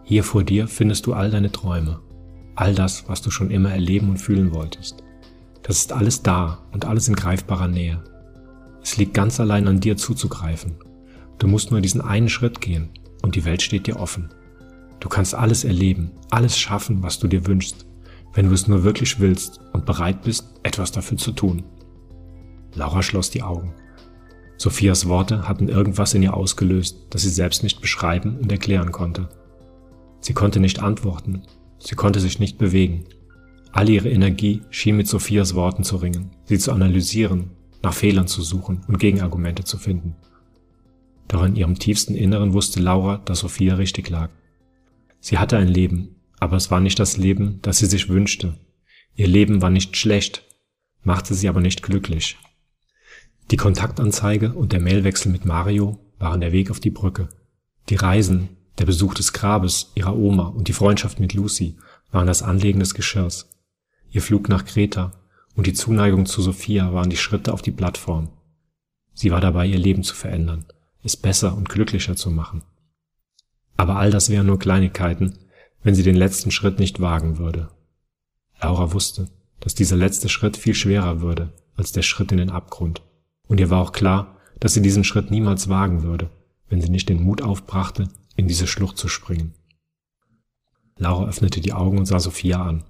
Hier 0.04 0.22
vor 0.22 0.44
dir 0.44 0.68
findest 0.68 1.06
du 1.06 1.12
all 1.12 1.32
deine 1.32 1.50
Träume, 1.50 1.98
all 2.54 2.72
das, 2.72 3.08
was 3.08 3.20
du 3.20 3.32
schon 3.32 3.50
immer 3.50 3.72
erleben 3.72 4.10
und 4.10 4.18
fühlen 4.18 4.54
wolltest. 4.54 5.02
Das 5.64 5.78
ist 5.78 5.92
alles 5.92 6.22
da 6.22 6.62
und 6.70 6.84
alles 6.84 7.08
in 7.08 7.16
greifbarer 7.16 7.66
Nähe. 7.66 8.00
Es 8.80 8.96
liegt 8.96 9.12
ganz 9.12 9.40
allein 9.40 9.66
an 9.66 9.80
dir 9.80 9.96
zuzugreifen. 9.96 10.76
Du 11.38 11.48
musst 11.48 11.72
nur 11.72 11.80
diesen 11.80 12.00
einen 12.00 12.28
Schritt 12.28 12.60
gehen 12.60 12.90
und 13.22 13.34
die 13.34 13.44
Welt 13.44 13.60
steht 13.60 13.88
dir 13.88 13.98
offen. 13.98 14.28
Du 15.00 15.08
kannst 15.08 15.34
alles 15.34 15.64
erleben, 15.64 16.12
alles 16.30 16.56
schaffen, 16.56 17.02
was 17.02 17.18
du 17.18 17.26
dir 17.26 17.44
wünschst, 17.48 17.86
wenn 18.34 18.46
du 18.46 18.54
es 18.54 18.68
nur 18.68 18.84
wirklich 18.84 19.18
willst 19.18 19.58
und 19.72 19.84
bereit 19.84 20.22
bist, 20.22 20.46
etwas 20.62 20.92
dafür 20.92 21.18
zu 21.18 21.32
tun. 21.32 21.64
Laura 22.76 23.02
schloss 23.02 23.30
die 23.30 23.42
Augen. 23.42 23.74
Sophias 24.58 25.08
Worte 25.08 25.48
hatten 25.48 25.68
irgendwas 25.68 26.14
in 26.14 26.22
ihr 26.22 26.34
ausgelöst, 26.34 27.06
das 27.10 27.22
sie 27.22 27.30
selbst 27.30 27.62
nicht 27.62 27.80
beschreiben 27.80 28.38
und 28.38 28.50
erklären 28.50 28.90
konnte. 28.90 29.28
Sie 30.20 30.34
konnte 30.34 30.58
nicht 30.58 30.80
antworten, 30.80 31.42
sie 31.78 31.94
konnte 31.94 32.18
sich 32.18 32.40
nicht 32.40 32.58
bewegen. 32.58 33.04
All 33.70 33.88
ihre 33.88 34.10
Energie 34.10 34.62
schien 34.70 34.96
mit 34.96 35.06
Sophias 35.06 35.54
Worten 35.54 35.84
zu 35.84 35.96
ringen, 35.96 36.32
sie 36.44 36.58
zu 36.58 36.72
analysieren, 36.72 37.52
nach 37.82 37.94
Fehlern 37.94 38.26
zu 38.26 38.42
suchen 38.42 38.80
und 38.88 38.98
Gegenargumente 38.98 39.62
zu 39.62 39.78
finden. 39.78 40.16
Doch 41.28 41.44
in 41.44 41.54
ihrem 41.54 41.78
tiefsten 41.78 42.16
Inneren 42.16 42.52
wusste 42.52 42.80
Laura, 42.80 43.18
dass 43.18 43.40
Sophia 43.40 43.76
richtig 43.76 44.08
lag. 44.08 44.30
Sie 45.20 45.38
hatte 45.38 45.56
ein 45.56 45.68
Leben, 45.68 46.16
aber 46.40 46.56
es 46.56 46.70
war 46.72 46.80
nicht 46.80 46.98
das 46.98 47.16
Leben, 47.16 47.60
das 47.62 47.78
sie 47.78 47.86
sich 47.86 48.08
wünschte. 48.08 48.58
Ihr 49.14 49.28
Leben 49.28 49.62
war 49.62 49.70
nicht 49.70 49.96
schlecht, 49.96 50.44
machte 51.04 51.34
sie 51.34 51.48
aber 51.48 51.60
nicht 51.60 51.82
glücklich. 51.82 52.38
Die 53.50 53.56
Kontaktanzeige 53.56 54.52
und 54.52 54.72
der 54.72 54.80
Mailwechsel 54.80 55.32
mit 55.32 55.46
Mario 55.46 55.98
waren 56.18 56.42
der 56.42 56.52
Weg 56.52 56.70
auf 56.70 56.80
die 56.80 56.90
Brücke. 56.90 57.30
Die 57.88 57.94
Reisen, 57.94 58.50
der 58.76 58.84
Besuch 58.84 59.14
des 59.14 59.32
Grabes 59.32 59.90
ihrer 59.94 60.14
Oma 60.14 60.48
und 60.48 60.68
die 60.68 60.74
Freundschaft 60.74 61.18
mit 61.18 61.32
Lucy 61.32 61.76
waren 62.10 62.26
das 62.26 62.42
Anlegen 62.42 62.80
des 62.80 62.92
Geschirrs. 62.92 63.48
Ihr 64.10 64.20
Flug 64.20 64.50
nach 64.50 64.66
Kreta 64.66 65.12
und 65.54 65.66
die 65.66 65.72
Zuneigung 65.72 66.26
zu 66.26 66.42
Sophia 66.42 66.92
waren 66.92 67.08
die 67.08 67.16
Schritte 67.16 67.54
auf 67.54 67.62
die 67.62 67.70
Plattform. 67.70 68.28
Sie 69.14 69.30
war 69.30 69.40
dabei, 69.40 69.66
ihr 69.66 69.78
Leben 69.78 70.02
zu 70.02 70.14
verändern, 70.14 70.66
es 71.02 71.16
besser 71.16 71.56
und 71.56 71.70
glücklicher 71.70 72.16
zu 72.16 72.30
machen. 72.30 72.62
Aber 73.78 73.96
all 73.96 74.10
das 74.10 74.28
wären 74.28 74.46
nur 74.46 74.58
Kleinigkeiten, 74.58 75.38
wenn 75.82 75.94
sie 75.94 76.02
den 76.02 76.16
letzten 76.16 76.50
Schritt 76.50 76.78
nicht 76.78 77.00
wagen 77.00 77.38
würde. 77.38 77.70
Laura 78.60 78.92
wusste, 78.92 79.28
dass 79.60 79.74
dieser 79.74 79.96
letzte 79.96 80.28
Schritt 80.28 80.56
viel 80.58 80.74
schwerer 80.74 81.22
würde 81.22 81.52
als 81.76 81.92
der 81.92 82.02
Schritt 82.02 82.30
in 82.30 82.38
den 82.38 82.50
Abgrund. 82.50 83.02
Und 83.48 83.58
ihr 83.60 83.70
war 83.70 83.80
auch 83.82 83.92
klar, 83.92 84.36
dass 84.60 84.74
sie 84.74 84.82
diesen 84.82 85.04
Schritt 85.04 85.30
niemals 85.30 85.68
wagen 85.68 86.02
würde, 86.02 86.30
wenn 86.68 86.80
sie 86.80 86.90
nicht 86.90 87.08
den 87.08 87.22
Mut 87.22 87.42
aufbrachte, 87.42 88.08
in 88.36 88.46
diese 88.46 88.66
Schlucht 88.66 88.98
zu 88.98 89.08
springen. 89.08 89.54
Laura 90.96 91.28
öffnete 91.28 91.60
die 91.60 91.72
Augen 91.72 91.98
und 91.98 92.06
sah 92.06 92.20
Sophia 92.20 92.62
an. 92.62 92.84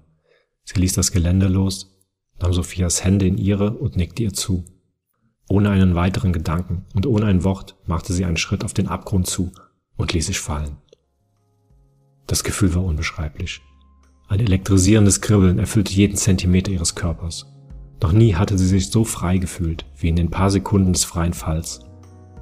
Sie 0.65 0.79
ließ 0.79 0.93
das 0.95 1.13
Gelände 1.13 1.49
los 1.49 1.99
nahm 2.41 2.53
Sophias 2.53 3.05
Hände 3.05 3.27
in 3.27 3.39
ihre 3.39 3.73
und 3.73 3.97
nickte 3.97 4.23
ihr 4.23 4.33
zu. 4.33 4.65
Ohne 5.49 5.71
einen 5.71 5.95
weiteren 5.95 6.33
Gedanken 6.33 6.85
und 6.95 7.07
ohne 7.07 7.27
ein 7.27 7.43
Wort 7.45 7.77
machte 7.87 8.13
sie 8.13 8.25
einen 8.25 8.37
Schritt 8.37 8.65
auf 8.65 8.75
den 8.75 8.89
Abgrund 8.89 9.27
zu 9.27 9.53
und 9.97 10.13
ließ 10.13 10.27
sich 10.27 10.39
fallen. 10.39 10.77
Das 12.27 12.45
Gefühl 12.45 12.75
war 12.75 12.85
unbeschreiblich. 12.85 13.63
Ein 14.29 14.41
elektrisierendes 14.41 15.23
Kribbeln 15.23 15.59
erfüllte 15.59 15.95
jeden 15.95 16.17
Zentimeter 16.17 16.71
ihres 16.71 16.95
Körpers. 16.95 17.47
Noch 18.03 18.13
nie 18.13 18.35
hatte 18.35 18.57
sie 18.57 18.67
sich 18.67 18.91
so 18.91 19.05
frei 19.05 19.39
gefühlt 19.39 19.85
wie 19.97 20.09
in 20.09 20.17
den 20.17 20.31
paar 20.31 20.51
Sekunden 20.51 20.93
des 20.93 21.05
freien 21.05 21.33
Falls. 21.33 21.81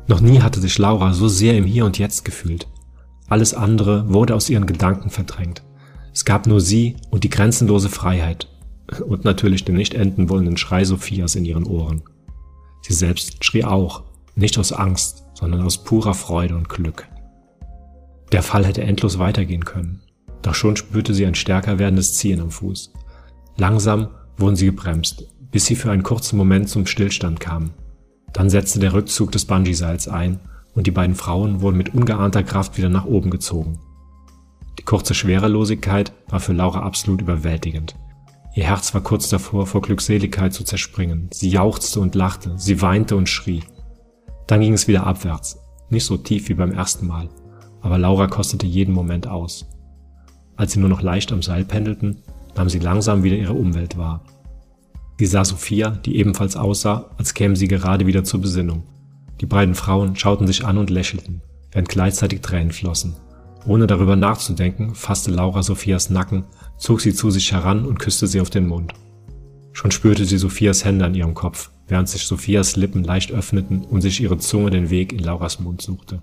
Noch 0.07 0.21
nie 0.21 0.41
hatte 0.41 0.61
sich 0.61 0.79
Laura 0.79 1.13
so 1.13 1.29
sehr 1.29 1.57
im 1.57 1.65
Hier 1.65 1.85
und 1.85 1.99
Jetzt 1.99 2.25
gefühlt. 2.25 2.69
Alles 3.29 3.55
andere 3.55 4.13
wurde 4.13 4.35
aus 4.35 4.49
ihren 4.49 4.67
Gedanken 4.67 5.11
verdrängt. 5.11 5.63
Es 6.13 6.25
gab 6.25 6.47
nur 6.47 6.61
sie 6.61 6.97
und 7.11 7.25
die 7.25 7.31
grenzenlose 7.31 7.89
Freiheit 7.89 8.49
und 9.07 9.25
natürlich 9.25 9.65
den 9.65 9.75
nicht 9.75 9.95
enden 9.95 10.29
wollenden 10.29 10.57
Schrei 10.57 10.85
Sophias 10.85 11.35
in 11.35 11.45
ihren 11.45 11.65
Ohren. 11.65 12.03
Sie 12.83 12.95
selbst 12.95 13.45
schrie 13.45 13.65
auch, 13.65 14.05
nicht 14.37 14.59
aus 14.59 14.73
Angst, 14.73 15.25
sondern 15.35 15.63
aus 15.63 15.83
purer 15.83 16.15
Freude 16.15 16.57
und 16.57 16.69
Glück. 16.69 17.09
Der 18.33 18.43
Fall 18.43 18.65
hätte 18.65 18.83
endlos 18.83 19.19
weitergehen 19.19 19.65
können, 19.65 20.03
doch 20.43 20.55
schon 20.55 20.77
spürte 20.77 21.15
sie 21.15 21.27
ein 21.27 21.35
stärker 21.35 21.79
werdendes 21.79 22.15
Ziehen 22.15 22.41
am 22.41 22.51
Fuß. 22.51 22.93
Langsam 23.57 24.09
wurden 24.37 24.57
sie 24.57 24.67
gebremst, 24.67 25.27
bis 25.51 25.67
sie 25.67 25.77
für 25.77 25.91
einen 25.91 26.03
kurzen 26.03 26.37
Moment 26.37 26.69
zum 26.69 26.87
Stillstand 26.87 27.41
kamen. 27.41 27.73
Dann 28.33 28.51
setzte 28.51 28.79
der 28.79 28.93
Rückzug 28.93 29.33
des 29.33 29.45
Bungee-Seils 29.45 30.09
ein 30.09 30.41
und 30.75 30.87
die 30.87 30.91
beiden 30.91 31.17
Frauen 31.17 31.63
wurden 31.63 31.79
mit 31.79 31.95
ungeahnter 31.95 32.43
Kraft 32.43 32.77
wieder 32.77 32.89
nach 32.89 33.07
oben 33.07 33.31
gezogen. 33.31 33.79
Die 34.79 34.85
kurze 34.85 35.15
Schwerelosigkeit 35.15 36.13
war 36.29 36.41
für 36.41 36.53
Laura 36.53 36.81
absolut 36.81 37.23
überwältigend. 37.23 37.97
Ihr 38.55 38.65
Herz 38.65 38.93
war 38.95 39.03
kurz 39.03 39.29
davor, 39.29 39.67
vor 39.67 39.83
Glückseligkeit 39.83 40.53
zu 40.53 40.65
zerspringen. 40.65 41.29
Sie 41.33 41.51
jauchzte 41.51 42.01
und 42.01 42.15
lachte, 42.15 42.55
sie 42.57 42.81
weinte 42.83 43.17
und 43.17 43.29
schrie. 43.29 43.65
Dann 44.47 44.61
ging 44.61 44.75
es 44.75 44.89
wieder 44.89 45.07
abwärts, 45.07 45.59
nicht 45.91 46.05
so 46.05 46.17
tief 46.17 46.49
wie 46.49 46.55
beim 46.55 46.73
ersten 46.73 47.07
Mal, 47.07 47.29
aber 47.81 47.99
Laura 47.99 48.27
kostete 48.27 48.67
jeden 48.67 48.95
Moment 48.95 49.27
aus. 49.27 49.67
Als 50.57 50.73
sie 50.73 50.81
nur 50.81 50.89
noch 50.89 51.03
leicht 51.03 51.33
am 51.33 51.43
Seil 51.43 51.65
pendelten, 51.65 52.23
nahm 52.55 52.69
sie 52.69 52.79
langsam 52.79 53.23
wieder 53.23 53.37
ihre 53.37 53.53
Umwelt 53.53 53.99
wahr. 53.99 54.25
Sie 55.19 55.27
sah 55.27 55.45
Sophia, 55.45 55.91
die 55.91 56.17
ebenfalls 56.17 56.57
aussah, 56.57 57.11
als 57.17 57.35
käme 57.35 57.57
sie 57.57 57.69
gerade 57.69 58.07
wieder 58.07 58.25
zur 58.25 58.41
Besinnung. 58.41 58.85
Die 59.41 59.47
beiden 59.47 59.75
Frauen 59.75 60.17
schauten 60.17 60.47
sich 60.47 60.65
an 60.65 60.79
und 60.79 60.91
lächelten, 60.91 61.41
während 61.73 61.89
gleichzeitig 61.89 62.43
Tränen 62.43 62.73
flossen. 62.73 63.17
Ohne 63.67 63.87
darüber 63.87 64.15
nachzudenken, 64.15 64.95
fasste 64.95 65.31
Laura 65.31 65.63
Sophias 65.63 66.11
Nacken 66.11 66.45
zog 66.79 67.01
sie 67.01 67.15
zu 67.15 67.31
sich 67.31 67.53
heran 67.53 67.85
und 67.85 67.99
küsste 67.99 68.27
sie 68.27 68.41
auf 68.41 68.51
den 68.51 68.67
Mund. 68.67 68.93
Schon 69.73 69.91
spürte 69.91 70.25
sie 70.25 70.39
Sophias 70.39 70.85
Hände 70.85 71.05
an 71.05 71.15
ihrem 71.15 71.35
Kopf, 71.35 71.71
während 71.89 72.09
sich 72.09 72.25
Sophias 72.25 72.77
Lippen 72.77 73.03
leicht 73.03 73.33
öffneten 73.33 73.85
und 73.85 74.03
sich 74.03 74.21
ihre 74.21 74.39
Zunge 74.39 74.71
den 74.71 74.91
Weg 74.91 75.13
in 75.13 75.19
Lauras 75.19 75.61
Mund 75.61 75.83
suchte. 75.83 76.23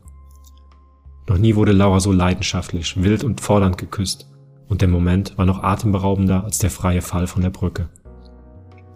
Noch 1.27 1.37
nie 1.37 1.55
wurde 1.55 1.71
Laura 1.71 1.99
so 1.99 2.11
leidenschaftlich, 2.11 3.01
wild 3.01 3.23
und 3.23 3.41
fordernd 3.41 3.77
geküsst, 3.77 4.27
und 4.67 4.81
der 4.81 4.87
Moment 4.87 5.37
war 5.37 5.45
noch 5.45 5.63
atemberaubender 5.63 6.43
als 6.43 6.57
der 6.57 6.71
freie 6.71 7.01
Fall 7.01 7.27
von 7.27 7.41
der 7.41 7.49
Brücke. 7.49 7.89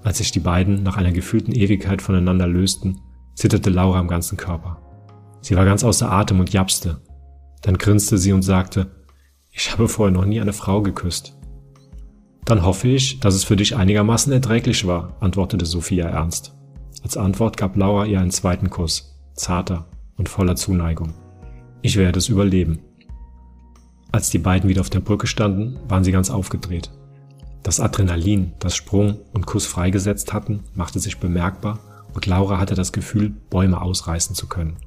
Als 0.08 0.20
sich 0.20 0.32
die 0.32 0.40
beiden 0.40 0.84
nach 0.84 0.96
einer 0.96 1.12
gefühlten 1.12 1.54
Ewigkeit 1.54 2.02
voneinander 2.02 2.48
lösten, 2.48 3.02
zitterte 3.36 3.70
Laura 3.70 4.00
am 4.00 4.08
ganzen 4.08 4.38
Körper. 4.38 4.82
Sie 5.42 5.58
war 5.58 5.66
ganz 5.66 5.84
außer 5.84 6.10
Atem 6.10 6.40
und 6.40 6.54
japste. 6.54 7.02
Dann 7.62 7.78
grinste 7.78 8.18
sie 8.18 8.32
und 8.32 8.42
sagte, 8.42 9.04
ich 9.52 9.74
habe 9.74 9.90
vorher 9.90 10.14
noch 10.14 10.24
nie 10.24 10.40
eine 10.40 10.54
Frau 10.54 10.82
geküsst. 10.82 11.38
Dann 12.46 12.66
hoffe 12.66 12.88
ich, 12.88 13.20
dass 13.20 13.36
es 13.36 13.44
für 13.44 13.58
dich 13.58 13.76
einigermaßen 13.76 14.32
erträglich 14.32 14.88
war, 14.88 15.18
antwortete 15.20 15.66
Sophia 15.66 16.08
ernst. 16.08 16.56
Als 17.04 17.18
Antwort 17.18 17.58
gab 17.58 17.76
Laura 17.76 18.06
ihr 18.06 18.22
einen 18.22 18.32
zweiten 18.32 18.70
Kuss, 18.70 19.20
zarter 19.34 19.90
und 20.16 20.30
voller 20.30 20.56
Zuneigung. 20.56 21.16
Ich 21.82 21.98
werde 21.98 22.20
es 22.20 22.30
überleben. 22.30 22.80
Als 24.14 24.30
die 24.30 24.40
beiden 24.40 24.70
wieder 24.70 24.80
auf 24.80 24.90
der 24.90 25.02
Brücke 25.02 25.28
standen, 25.28 25.78
waren 25.90 26.06
sie 26.06 26.14
ganz 26.14 26.30
aufgedreht. 26.30 26.92
Das 27.68 27.82
Adrenalin, 27.82 28.54
das 28.60 28.78
Sprung 28.78 29.20
und 29.34 29.46
Kuss 29.46 29.66
freigesetzt 29.66 30.32
hatten, 30.32 30.64
machte 30.74 31.02
sich 31.02 31.18
bemerkbar 31.18 31.80
und 32.14 32.26
Laura 32.26 32.60
hatte 32.60 32.76
das 32.76 32.94
Gefühl, 32.94 33.34
Bäume 33.50 33.82
ausreißen 33.82 34.38
zu 34.38 34.48
können. 34.48 34.78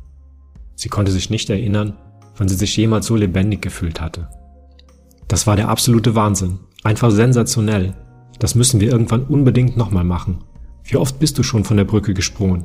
Sie 0.77 0.89
konnte 0.89 1.13
sich 1.13 1.29
nicht 1.29 1.51
erinnern, 1.51 1.99
wann 2.39 2.49
sie 2.49 2.55
sich 2.55 2.75
jemals 2.79 3.05
so 3.05 3.17
lebendig 3.17 3.61
gefühlt 3.61 4.01
hatte. 4.01 4.31
Das 5.29 5.47
war 5.47 5.57
der 5.57 5.69
absolute 5.69 6.15
Wahnsinn. 6.15 6.59
Einfach 6.83 7.11
sensationell. 7.11 7.93
Das 8.39 8.55
müssen 8.55 8.81
wir 8.81 8.91
irgendwann 8.91 9.25
unbedingt 9.25 9.77
nochmal 9.77 10.05
machen. 10.05 10.39
Wie 10.83 10.97
oft 10.97 11.19
bist 11.19 11.37
du 11.37 11.43
schon 11.43 11.65
von 11.65 11.77
der 11.77 11.85
Brücke 11.85 12.15
gesprungen? 12.15 12.65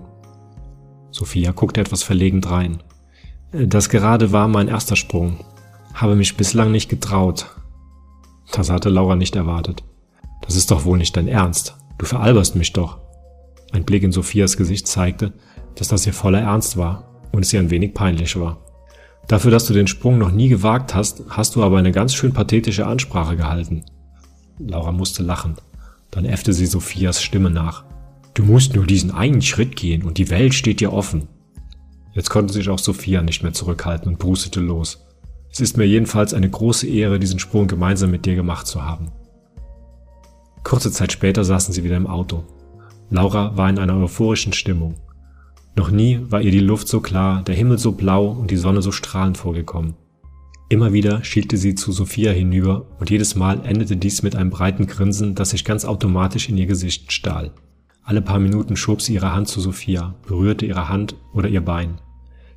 Sophia 1.11 1.51
guckte 1.51 1.81
etwas 1.81 2.03
verlegen 2.03 2.39
drein. 2.39 2.81
Das 3.51 3.89
gerade 3.89 4.31
war 4.31 4.47
mein 4.47 4.69
erster 4.69 4.95
Sprung. 4.95 5.43
Habe 5.93 6.15
mich 6.15 6.37
bislang 6.37 6.71
nicht 6.71 6.87
getraut. 6.87 7.47
Das 8.53 8.69
hatte 8.69 8.87
Laura 8.87 9.17
nicht 9.17 9.35
erwartet. 9.35 9.83
Das 10.41 10.55
ist 10.55 10.71
doch 10.71 10.85
wohl 10.85 10.97
nicht 10.97 11.15
dein 11.15 11.27
Ernst. 11.27 11.75
Du 11.97 12.05
veralberst 12.05 12.55
mich 12.55 12.73
doch. 12.73 12.99
Ein 13.71 13.83
Blick 13.83 14.03
in 14.03 14.11
Sophias 14.11 14.57
Gesicht 14.57 14.87
zeigte, 14.87 15.33
dass 15.75 15.87
das 15.87 16.05
ihr 16.05 16.13
voller 16.13 16.41
Ernst 16.41 16.77
war 16.77 17.21
und 17.31 17.43
es 17.43 17.53
ihr 17.53 17.59
ein 17.59 17.69
wenig 17.69 17.93
peinlich 17.93 18.39
war. 18.39 18.65
Dafür, 19.27 19.51
dass 19.51 19.65
du 19.65 19.73
den 19.73 19.87
Sprung 19.87 20.17
noch 20.17 20.31
nie 20.31 20.49
gewagt 20.49 20.93
hast, 20.93 21.23
hast 21.29 21.55
du 21.55 21.63
aber 21.63 21.77
eine 21.77 21.91
ganz 21.91 22.13
schön 22.13 22.33
pathetische 22.33 22.85
Ansprache 22.85 23.35
gehalten. 23.35 23.83
Laura 24.59 24.91
musste 24.91 25.23
lachen. 25.23 25.55
Dann 26.11 26.25
äffte 26.25 26.53
sie 26.53 26.65
Sophias 26.65 27.21
Stimme 27.21 27.49
nach. 27.49 27.83
Du 28.35 28.43
musst 28.43 28.75
nur 28.75 28.85
diesen 28.85 29.11
einen 29.11 29.41
Schritt 29.41 29.75
gehen 29.75 30.03
und 30.03 30.17
die 30.17 30.29
Welt 30.29 30.53
steht 30.53 30.79
dir 30.79 30.93
offen. 30.93 31.27
Jetzt 32.13 32.29
konnte 32.29 32.53
sich 32.53 32.69
auch 32.69 32.79
Sophia 32.79 33.21
nicht 33.21 33.43
mehr 33.43 33.53
zurückhalten 33.53 34.07
und 34.07 34.19
brustete 34.19 34.61
los. 34.61 35.05
Es 35.51 35.59
ist 35.59 35.77
mir 35.77 35.85
jedenfalls 35.85 36.33
eine 36.33 36.49
große 36.49 36.87
Ehre, 36.87 37.19
diesen 37.19 37.39
Sprung 37.39 37.67
gemeinsam 37.67 38.11
mit 38.11 38.25
dir 38.25 38.35
gemacht 38.35 38.67
zu 38.67 38.83
haben. 38.83 39.11
Kurze 40.65 40.91
Zeit 40.91 41.11
später 41.11 41.43
saßen 41.43 41.75
sie 41.75 41.83
wieder 41.83 41.95
im 41.95 42.07
Auto. 42.07 42.43
Laura 43.11 43.55
war 43.55 43.69
in 43.69 43.77
einer 43.77 43.95
euphorischen 43.97 44.51
Stimmung. 44.51 44.95
Noch 45.75 45.91
nie 45.91 46.19
war 46.29 46.41
ihr 46.41 46.49
die 46.49 46.59
Luft 46.59 46.87
so 46.87 47.01
klar, 47.01 47.43
der 47.43 47.53
Himmel 47.53 47.77
so 47.77 47.91
blau 47.91 48.31
und 48.31 48.49
die 48.49 48.57
Sonne 48.57 48.81
so 48.81 48.91
strahlend 48.91 49.37
vorgekommen. 49.37 49.93
Immer 50.67 50.91
wieder 50.91 51.23
schielte 51.23 51.57
sie 51.57 51.75
zu 51.75 51.91
Sophia 51.91 52.31
hinüber 52.31 52.87
und 52.99 53.11
jedes 53.11 53.35
Mal 53.35 53.63
endete 53.63 53.95
dies 53.95 54.23
mit 54.23 54.35
einem 54.35 54.49
breiten 54.49 54.87
Grinsen, 54.87 55.35
das 55.35 55.51
sich 55.51 55.65
ganz 55.65 55.85
automatisch 55.85 56.49
in 56.49 56.57
ihr 56.57 56.65
Gesicht 56.65 57.11
stahl. 57.11 57.51
Alle 58.01 58.23
paar 58.23 58.39
Minuten 58.39 58.75
schob 58.75 59.03
sie 59.03 59.13
ihre 59.13 59.35
Hand 59.35 59.47
zu 59.47 59.61
Sophia, 59.61 60.15
berührte 60.27 60.65
ihre 60.65 60.89
Hand 60.89 61.15
oder 61.31 61.47
ihr 61.47 61.63
Bein. 61.63 62.01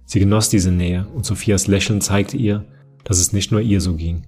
Sie 0.07 0.19
genoss 0.19 0.49
diese 0.49 0.73
Nähe 0.73 1.07
und 1.15 1.27
Sophias 1.27 1.67
Lächeln 1.67 2.01
zeigte 2.01 2.39
ihr, 2.39 2.65
dass 3.05 3.19
es 3.19 3.35
nicht 3.35 3.53
nur 3.53 3.61
ihr 3.61 3.83
so 3.83 3.97
ging. 3.97 4.23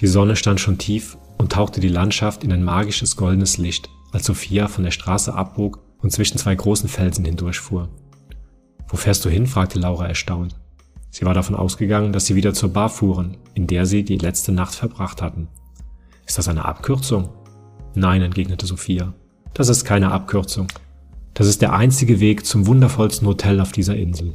Die 0.00 0.06
Sonne 0.06 0.36
stand 0.36 0.60
schon 0.60 0.78
tief 0.78 1.16
und 1.38 1.52
tauchte 1.52 1.80
die 1.80 1.88
Landschaft 1.88 2.44
in 2.44 2.52
ein 2.52 2.64
magisches 2.64 3.16
goldenes 3.16 3.58
Licht, 3.58 3.88
als 4.12 4.26
Sophia 4.26 4.68
von 4.68 4.84
der 4.84 4.90
Straße 4.90 5.34
abbog 5.34 5.80
und 5.98 6.10
zwischen 6.10 6.38
zwei 6.38 6.54
großen 6.54 6.88
Felsen 6.88 7.24
hindurchfuhr. 7.24 7.88
Wo 8.88 8.96
fährst 8.96 9.24
du 9.24 9.30
hin? 9.30 9.46
fragte 9.46 9.78
Laura 9.78 10.06
erstaunt. 10.06 10.56
Sie 11.10 11.24
war 11.24 11.34
davon 11.34 11.54
ausgegangen, 11.54 12.12
dass 12.12 12.26
sie 12.26 12.34
wieder 12.34 12.54
zur 12.54 12.72
Bar 12.72 12.88
fuhren, 12.88 13.36
in 13.54 13.66
der 13.66 13.86
sie 13.86 14.04
die 14.04 14.18
letzte 14.18 14.52
Nacht 14.52 14.74
verbracht 14.74 15.22
hatten. 15.22 15.48
Ist 16.26 16.38
das 16.38 16.48
eine 16.48 16.64
Abkürzung? 16.64 17.28
Nein, 17.94 18.22
entgegnete 18.22 18.66
Sophia. 18.66 19.14
Das 19.52 19.68
ist 19.68 19.84
keine 19.84 20.10
Abkürzung. 20.10 20.66
Das 21.34 21.46
ist 21.46 21.62
der 21.62 21.72
einzige 21.72 22.18
Weg 22.18 22.44
zum 22.44 22.66
wundervollsten 22.66 23.26
Hotel 23.28 23.60
auf 23.60 23.72
dieser 23.72 23.96
Insel. 23.96 24.34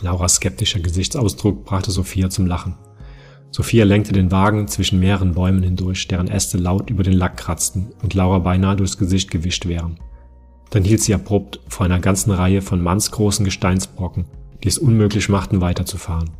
Lauras 0.00 0.36
skeptischer 0.36 0.80
Gesichtsausdruck 0.80 1.64
brachte 1.64 1.90
Sophia 1.90 2.30
zum 2.30 2.46
Lachen. 2.46 2.76
Sophia 3.50 3.84
lenkte 3.84 4.12
den 4.12 4.30
Wagen 4.30 4.68
zwischen 4.68 5.00
mehreren 5.00 5.32
Bäumen 5.32 5.62
hindurch, 5.62 6.06
deren 6.08 6.28
Äste 6.28 6.58
laut 6.58 6.90
über 6.90 7.02
den 7.02 7.14
Lack 7.14 7.36
kratzten 7.36 7.88
und 8.02 8.14
Laura 8.14 8.38
beinahe 8.38 8.76
durchs 8.76 8.98
Gesicht 8.98 9.30
gewischt 9.30 9.66
wären. 9.66 9.98
Dann 10.70 10.84
hielt 10.84 11.00
sie 11.00 11.14
abrupt 11.14 11.60
vor 11.68 11.86
einer 11.86 11.98
ganzen 11.98 12.30
Reihe 12.30 12.60
von 12.60 12.82
mannsgroßen 12.82 13.44
Gesteinsbrocken, 13.44 14.26
die 14.62 14.68
es 14.68 14.78
unmöglich 14.78 15.28
machten, 15.28 15.60
weiterzufahren. 15.60 16.30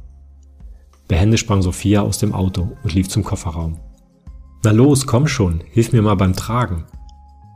Behende 1.09 1.38
sprang 1.38 1.62
Sophia 1.62 2.03
aus 2.03 2.18
dem 2.18 2.35
Auto 2.35 2.77
und 2.83 2.94
lief 2.94 3.09
zum 3.09 3.25
Kofferraum. 3.25 3.79
Na 4.62 4.73
los, 4.73 5.07
komm 5.07 5.27
schon, 5.27 5.62
hilf 5.71 5.92
mir 5.92 6.03
mal 6.03 6.16
beim 6.16 6.35
Tragen. 6.35 6.85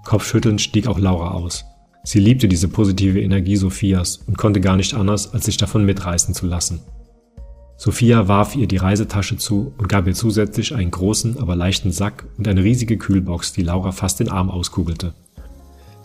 Kopfschüttelnd 0.05 0.61
stieg 0.61 0.87
auch 0.87 0.99
Laura 0.99 1.33
aus. 1.33 1.65
Sie 2.05 2.19
liebte 2.19 2.49
diese 2.49 2.69
positive 2.69 3.21
Energie 3.21 3.57
Sophias 3.57 4.17
und 4.27 4.39
konnte 4.39 4.61
gar 4.61 4.77
nicht 4.77 4.95
anders, 4.95 5.35
als 5.35 5.45
sich 5.45 5.57
davon 5.57 5.85
mitreißen 5.85 6.35
zu 6.35 6.47
lassen. 6.47 6.81
Sophia 7.77 8.29
warf 8.29 8.55
ihr 8.55 8.69
die 8.69 8.77
Reisetasche 8.77 9.37
zu 9.37 9.73
und 9.79 9.89
gab 9.89 10.07
ihr 10.07 10.15
zusätzlich 10.15 10.75
einen 10.75 10.91
großen, 10.91 11.39
aber 11.39 11.57
leichten 11.57 11.91
Sack 11.91 12.25
und 12.39 12.47
eine 12.47 12.63
riesige 12.63 12.97
Kühlbox, 12.97 13.53
die 13.53 13.63
Laura 13.63 13.93
fast 13.93 14.21
den 14.21 14.29
Arm 14.29 14.51
auskugelte. 14.51 15.15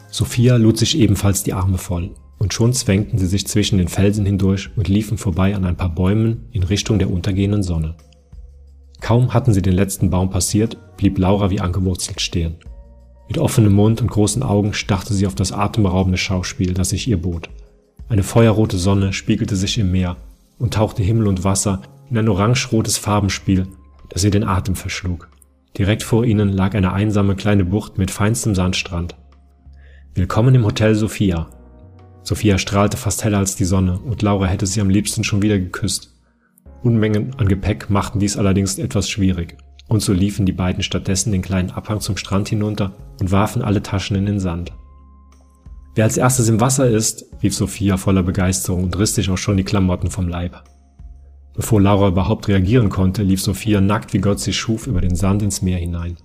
Sophia 0.10 0.56
lud 0.56 0.78
sich 0.78 0.98
ebenfalls 0.98 1.44
die 1.44 1.54
Arme 1.54 1.78
voll, 1.78 2.12
und 2.40 2.54
schon 2.54 2.74
zwängten 2.74 3.20
sie 3.20 3.28
sich 3.28 3.46
zwischen 3.46 3.78
den 3.78 3.90
Felsen 3.90 4.26
hindurch 4.26 4.70
und 4.76 4.88
liefen 4.88 5.18
vorbei 5.18 5.56
an 5.56 5.66
ein 5.66 5.76
paar 5.76 5.94
Bäumen 5.94 6.46
in 6.52 6.64
Richtung 6.64 6.98
der 6.98 7.12
untergehenden 7.12 7.64
Sonne. 7.64 7.96
Kaum 9.00 9.34
hatten 9.34 9.54
sie 9.54 9.62
den 9.62 9.74
letzten 9.74 10.10
Baum 10.10 10.30
passiert, 10.30 10.78
blieb 10.98 11.20
Laura 11.20 11.52
wie 11.52 11.60
angewurzelt 11.60 12.22
stehen. 12.22 12.56
Mit 13.28 13.38
offenem 13.38 13.74
Mund 13.74 14.02
und 14.02 14.10
großen 14.10 14.42
Augen 14.42 14.74
starrte 14.74 15.14
sie 15.14 15.28
auf 15.28 15.36
das 15.36 15.52
atemberaubende 15.52 16.18
Schauspiel, 16.18 16.74
das 16.74 16.90
sich 16.90 17.08
ihr 17.08 17.22
bot. 17.22 17.50
Eine 18.10 18.24
feuerrote 18.24 18.78
Sonne 18.78 19.12
spiegelte 19.12 19.56
sich 19.56 19.78
im 19.78 19.92
Meer 19.92 20.16
und 20.58 20.74
tauchte 20.74 21.04
Himmel 21.04 21.28
und 21.28 21.44
Wasser 21.44 21.82
in 22.10 22.18
ein 22.18 22.30
orangerotes 22.30 22.98
Farbenspiel, 22.98 23.68
das 24.10 24.24
ihr 24.24 24.32
den 24.32 24.44
Atem 24.44 24.76
verschlug. 24.76 25.30
Direkt 25.78 26.04
vor 26.04 26.26
ihnen 26.26 26.50
lag 26.50 26.74
eine 26.74 26.94
einsame 26.94 27.36
kleine 27.36 27.66
Bucht 27.66 27.98
mit 27.98 28.10
feinstem 28.10 28.56
Sandstrand. 28.56 29.16
Willkommen 30.16 30.56
im 30.56 30.66
Hotel 30.66 30.96
Sophia. 30.96 31.50
Sophia 32.24 32.58
strahlte 32.58 32.98
fast 32.98 33.24
heller 33.24 33.38
als 33.38 33.56
die 33.56 33.66
Sonne 33.66 34.00
und 34.00 34.22
Laura 34.22 34.48
hätte 34.48 34.66
sie 34.66 34.82
am 34.82 34.90
liebsten 34.90 35.24
schon 35.24 35.42
wieder 35.42 35.60
geküsst. 35.60 36.16
Unmengen 36.82 37.36
an 37.38 37.48
Gepäck 37.48 37.90
machten 37.90 38.20
dies 38.20 38.38
allerdings 38.38 38.78
etwas 38.80 39.10
schwierig, 39.10 39.58
und 39.88 40.02
so 40.02 40.14
liefen 40.14 40.46
die 40.46 40.52
beiden 40.52 40.84
stattdessen 40.84 41.32
den 41.32 41.42
kleinen 41.42 41.72
Abhang 41.72 42.00
zum 42.02 42.18
Strand 42.18 42.50
hinunter 42.50 42.94
und 43.20 43.32
warfen 43.32 43.62
alle 43.62 43.84
Taschen 43.84 44.18
in 44.18 44.26
den 44.26 44.40
Sand. 44.40 44.72
Wer 45.98 46.04
als 46.04 46.18
erstes 46.18 46.48
im 46.48 46.62
Wasser 46.62 46.88
ist, 46.88 47.26
rief 47.42 47.56
Sophia 47.56 47.98
voller 47.98 48.22
Begeisterung 48.22 48.84
und 48.84 49.00
riss 49.00 49.16
sich 49.16 49.32
auch 49.32 49.38
schon 49.40 49.58
die 49.58 49.64
Klamotten 49.64 50.12
vom 50.12 50.28
Leib. 50.28 50.64
Bevor 51.56 51.82
Laura 51.82 52.10
überhaupt 52.10 52.48
reagieren 52.48 52.90
konnte, 52.90 53.24
lief 53.24 53.42
Sophia 53.42 53.82
nackt 53.82 54.14
wie 54.14 54.20
Gott 54.20 54.40
sie 54.40 54.54
schuf 54.54 54.86
über 54.86 55.02
den 55.02 55.16
Sand 55.16 55.42
ins 55.42 55.64
Meer 55.64 55.80
hinein. 55.80 56.18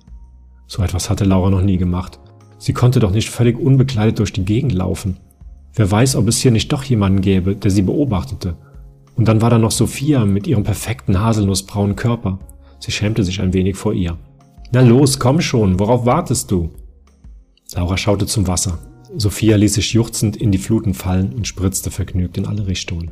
So 0.66 0.82
etwas 0.82 1.08
hatte 1.08 1.24
Laura 1.24 1.48
noch 1.48 1.62
nie 1.62 1.78
gemacht 1.78 2.20
Sie 2.58 2.74
konnte 2.74 3.00
doch 3.00 3.12
nicht 3.12 3.30
völlig 3.30 3.58
unbekleidet 3.58 4.18
durch 4.18 4.35
die 4.35 4.44
Gegend 4.44 4.72
laufen. 4.72 5.16
Wer 5.74 5.90
weiß, 5.90 6.16
ob 6.16 6.28
es 6.28 6.37
hier 6.37 6.50
nicht 6.50 6.70
doch 6.70 6.85
jemanden 6.85 7.22
gäbe, 7.22 7.56
der 7.56 7.70
sie 7.70 7.80
beobachtete. 7.80 8.58
Und 9.16 9.26
dann 9.26 9.40
war 9.40 9.48
da 9.48 9.56
noch 9.56 9.70
Sophia 9.70 10.26
mit 10.26 10.46
ihrem 10.46 10.64
perfekten 10.64 11.18
haselnussbraunen 11.18 11.96
Körper. 11.96 12.38
Sie 12.78 12.92
schämte 12.92 13.24
sich 13.24 13.40
ein 13.40 13.54
wenig 13.54 13.76
vor 13.76 13.94
ihr. 13.94 14.18
Na 14.70 14.82
los, 14.82 15.18
komm 15.18 15.40
schon, 15.40 15.80
worauf 15.80 16.04
wartest 16.04 16.50
du? 16.50 16.68
Laura 17.74 17.96
schaute 17.96 18.26
zum 18.26 18.46
Wasser. 18.46 18.78
Sophia 19.16 19.57
ließ 19.57 19.75
sich 19.75 19.92
juchzend 19.92 20.37
in 20.37 20.53
die 20.53 20.59
Fluten 20.59 20.94
fallen 20.94 21.33
und 21.33 21.46
spritzte 21.46 21.90
vergnügt 21.90 22.38
in 22.38 22.46
alle 22.46 22.66
Richtungen. 22.66 23.11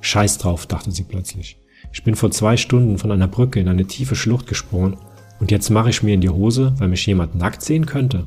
Scheiß 0.00 0.38
drauf, 0.38 0.66
dachte 0.66 0.90
sie 0.90 1.04
plötzlich. 1.04 1.58
Ich 1.92 2.02
bin 2.02 2.14
vor 2.14 2.30
zwei 2.30 2.56
Stunden 2.56 2.98
von 2.98 3.12
einer 3.12 3.28
Brücke 3.28 3.60
in 3.60 3.68
eine 3.68 3.86
tiefe 3.86 4.16
Schlucht 4.16 4.46
gesprungen 4.46 4.96
und 5.40 5.50
jetzt 5.50 5.70
mache 5.70 5.90
ich 5.90 6.02
mir 6.02 6.14
in 6.14 6.20
die 6.20 6.30
Hose, 6.30 6.74
weil 6.78 6.88
mich 6.88 7.06
jemand 7.06 7.34
nackt 7.34 7.62
sehen 7.62 7.86
könnte 7.86 8.26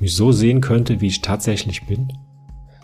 mich 0.00 0.16
so 0.16 0.32
sehen 0.32 0.60
könnte, 0.60 1.00
wie 1.00 1.06
ich 1.06 1.20
tatsächlich 1.20 1.86
bin? 1.86 2.08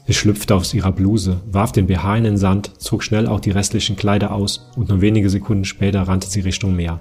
Sie 0.06 0.14
schlüpfte 0.14 0.54
aus 0.54 0.72
ihrer 0.72 0.92
Bluse, 0.92 1.40
warf 1.50 1.72
den 1.72 1.86
BH 1.86 2.18
in 2.18 2.24
den 2.24 2.36
Sand, 2.36 2.80
zog 2.80 3.02
schnell 3.02 3.26
auch 3.26 3.40
die 3.40 3.50
restlichen 3.50 3.96
Kleider 3.96 4.32
aus 4.32 4.70
und 4.76 4.88
nur 4.88 5.00
wenige 5.00 5.30
Sekunden 5.30 5.64
später 5.64 6.02
rannte 6.02 6.28
sie 6.28 6.40
Richtung 6.40 6.76
Meer. 6.76 7.00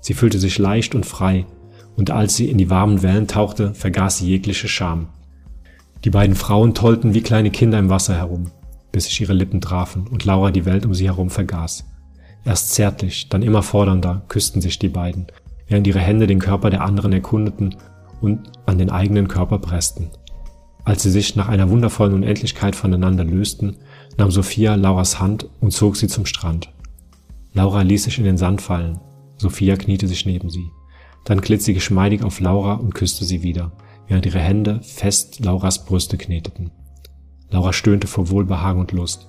Sie 0.00 0.14
fühlte 0.14 0.38
sich 0.38 0.58
leicht 0.58 0.94
und 0.94 1.06
frei, 1.06 1.46
und 1.96 2.10
als 2.10 2.36
sie 2.36 2.48
in 2.48 2.58
die 2.58 2.70
warmen 2.70 3.02
Wellen 3.02 3.26
tauchte, 3.26 3.74
vergaß 3.74 4.18
sie 4.18 4.28
jegliche 4.28 4.68
Scham. 4.68 5.08
Die 6.04 6.10
beiden 6.10 6.36
Frauen 6.36 6.74
tollten 6.74 7.14
wie 7.14 7.22
kleine 7.22 7.50
Kinder 7.50 7.78
im 7.78 7.88
Wasser 7.88 8.14
herum, 8.14 8.50
bis 8.92 9.06
sich 9.06 9.22
ihre 9.22 9.32
Lippen 9.32 9.62
trafen 9.62 10.06
und 10.06 10.26
Laura 10.26 10.50
die 10.50 10.66
Welt 10.66 10.84
um 10.84 10.92
sie 10.92 11.06
herum 11.06 11.30
vergaß. 11.30 11.86
Erst 12.44 12.74
zärtlich, 12.74 13.30
dann 13.30 13.42
immer 13.42 13.62
fordernder 13.62 14.22
küssten 14.28 14.60
sich 14.60 14.78
die 14.78 14.90
beiden, 14.90 15.28
während 15.66 15.86
ihre 15.86 16.00
Hände 16.00 16.26
den 16.26 16.40
Körper 16.40 16.68
der 16.68 16.82
anderen 16.82 17.14
erkundeten 17.14 17.76
und 18.20 18.50
an 18.66 18.76
den 18.76 18.90
eigenen 18.90 19.28
Körper 19.28 19.58
pressten. 19.58 20.10
Als 20.84 21.02
sie 21.02 21.10
sich 21.10 21.36
nach 21.36 21.48
einer 21.48 21.70
wundervollen 21.70 22.12
Unendlichkeit 22.12 22.76
voneinander 22.76 23.24
lösten, 23.24 23.76
nahm 24.18 24.30
Sophia 24.30 24.74
Lauras 24.74 25.20
Hand 25.20 25.48
und 25.60 25.72
zog 25.72 25.96
sie 25.96 26.08
zum 26.08 26.26
Strand. 26.26 26.70
Laura 27.54 27.80
ließ 27.80 28.04
sich 28.04 28.18
in 28.18 28.24
den 28.24 28.36
Sand 28.36 28.60
fallen. 28.60 29.00
Sophia 29.38 29.76
kniete 29.76 30.06
sich 30.06 30.26
neben 30.26 30.50
sie. 30.50 30.70
Dann 31.24 31.40
glitt 31.40 31.62
sie 31.62 31.72
geschmeidig 31.72 32.22
auf 32.22 32.40
Laura 32.40 32.74
und 32.74 32.94
küsste 32.94 33.24
sie 33.24 33.42
wieder, 33.42 33.72
während 34.08 34.26
ihre 34.26 34.38
Hände 34.38 34.80
fest 34.82 35.44
Lauras 35.44 35.84
Brüste 35.84 36.16
kneteten. 36.18 36.70
Laura 37.50 37.72
stöhnte 37.72 38.06
vor 38.06 38.30
Wohlbehagen 38.30 38.80
und 38.80 38.92
Lust. 38.92 39.28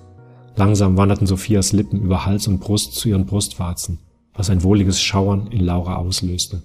Langsam 0.56 0.96
wanderten 0.96 1.26
Sophias 1.26 1.72
Lippen 1.72 2.00
über 2.00 2.24
Hals 2.24 2.48
und 2.48 2.60
Brust 2.60 2.94
zu 2.94 3.08
ihren 3.08 3.26
Brustwarzen, 3.26 3.98
was 4.34 4.50
ein 4.50 4.62
wohliges 4.62 5.00
Schauern 5.00 5.48
in 5.48 5.60
Laura 5.60 5.96
auslöste. 5.96 6.62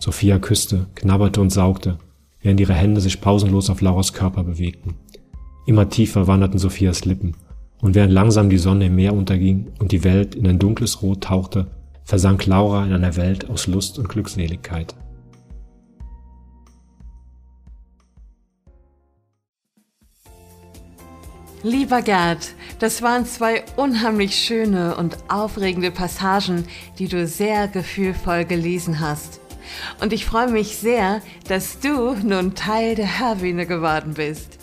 Sophia 0.00 0.38
küsste, 0.38 0.86
knabberte 0.94 1.40
und 1.40 1.50
saugte, 1.50 1.98
während 2.40 2.60
ihre 2.60 2.74
Hände 2.74 3.00
sich 3.00 3.20
pausenlos 3.20 3.70
auf 3.70 3.80
Lauras 3.80 4.12
Körper 4.12 4.44
bewegten. 4.44 4.94
Immer 5.66 5.88
tiefer 5.88 6.26
wanderten 6.26 6.58
Sophias 6.58 7.04
Lippen, 7.04 7.36
und 7.80 7.94
während 7.94 8.12
langsam 8.12 8.50
die 8.50 8.58
Sonne 8.58 8.86
im 8.86 8.96
Meer 8.96 9.14
unterging 9.14 9.70
und 9.78 9.92
die 9.92 10.04
Welt 10.04 10.34
in 10.34 10.46
ein 10.46 10.58
dunkles 10.58 11.02
Rot 11.02 11.22
tauchte, 11.24 11.70
versank 12.04 12.46
Laura 12.46 12.84
in 12.86 12.92
einer 12.92 13.16
Welt 13.16 13.48
aus 13.48 13.66
Lust 13.66 13.98
und 13.98 14.08
Glückseligkeit. 14.08 14.94
Lieber 21.68 22.00
Gerd, 22.00 22.54
das 22.78 23.02
waren 23.02 23.26
zwei 23.26 23.62
unheimlich 23.76 24.34
schöne 24.36 24.96
und 24.96 25.18
aufregende 25.28 25.90
Passagen, 25.90 26.66
die 26.98 27.08
du 27.08 27.26
sehr 27.26 27.68
gefühlvoll 27.68 28.46
gelesen 28.46 29.00
hast. 29.00 29.38
Und 30.00 30.14
ich 30.14 30.24
freue 30.24 30.48
mich 30.48 30.78
sehr, 30.78 31.20
dass 31.46 31.78
du 31.78 32.14
nun 32.14 32.54
Teil 32.54 32.94
der 32.94 33.18
Herwine 33.18 33.66
geworden 33.66 34.14
bist. 34.14 34.58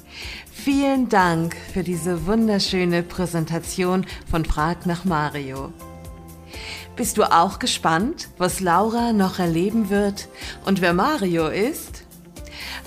Vielen 0.52 1.08
Dank 1.08 1.56
für 1.72 1.84
diese 1.84 2.26
wunderschöne 2.26 3.04
Präsentation 3.04 4.08
von 4.28 4.44
Frag 4.44 4.88
nach 4.88 5.06
Mario. 5.06 5.72
Bist 6.96 7.20
du 7.20 7.24
auch 7.32 7.60
gespannt, 7.60 8.30
was 8.39 8.62
Laura 8.62 9.13
noch 9.13 9.38
erleben 9.38 9.91
wird 9.91 10.28
und 10.65 10.82
wer 10.82 10.94
Mario 10.94 11.50
ist? 11.50 12.05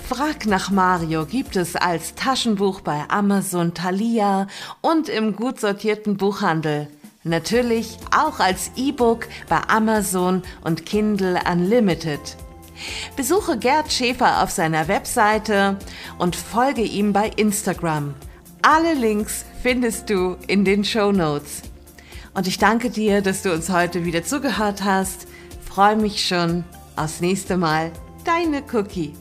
Frag 0.07 0.45
nach 0.45 0.71
Mario 0.71 1.25
gibt 1.25 1.55
es 1.55 1.75
als 1.75 2.15
Taschenbuch 2.15 2.81
bei 2.81 3.03
Amazon 3.09 3.73
Thalia 3.73 4.47
und 4.81 5.09
im 5.09 5.35
gut 5.35 5.59
sortierten 5.59 6.17
Buchhandel. 6.17 6.87
Natürlich 7.23 7.97
auch 8.15 8.39
als 8.39 8.71
E-Book 8.75 9.27
bei 9.49 9.61
Amazon 9.67 10.41
und 10.63 10.85
Kindle 10.85 11.39
Unlimited. 11.51 12.19
Besuche 13.15 13.57
Gerd 13.57 13.91
Schäfer 13.91 14.41
auf 14.41 14.51
seiner 14.51 14.87
Webseite 14.87 15.77
und 16.17 16.35
folge 16.35 16.81
ihm 16.81 17.11
bei 17.13 17.29
Instagram. 17.35 18.15
Alle 18.61 18.93
Links 18.93 19.45
findest 19.61 20.09
du 20.09 20.37
in 20.47 20.65
den 20.65 20.83
Show 20.83 21.11
Notes. 21.11 21.61
Und 22.33 22.47
ich 22.47 22.57
danke 22.57 22.89
dir, 22.89 23.21
dass 23.21 23.41
du 23.41 23.53
uns 23.53 23.69
heute 23.69 24.05
wieder 24.05 24.23
zugehört 24.23 24.83
hast. 24.83 25.27
Freue 25.67 25.97
mich 25.97 26.25
schon 26.25 26.63
aufs 26.95 27.21
nächste 27.21 27.57
Mal. 27.57 27.91
Deine 28.23 28.63
Cookie. 28.71 29.13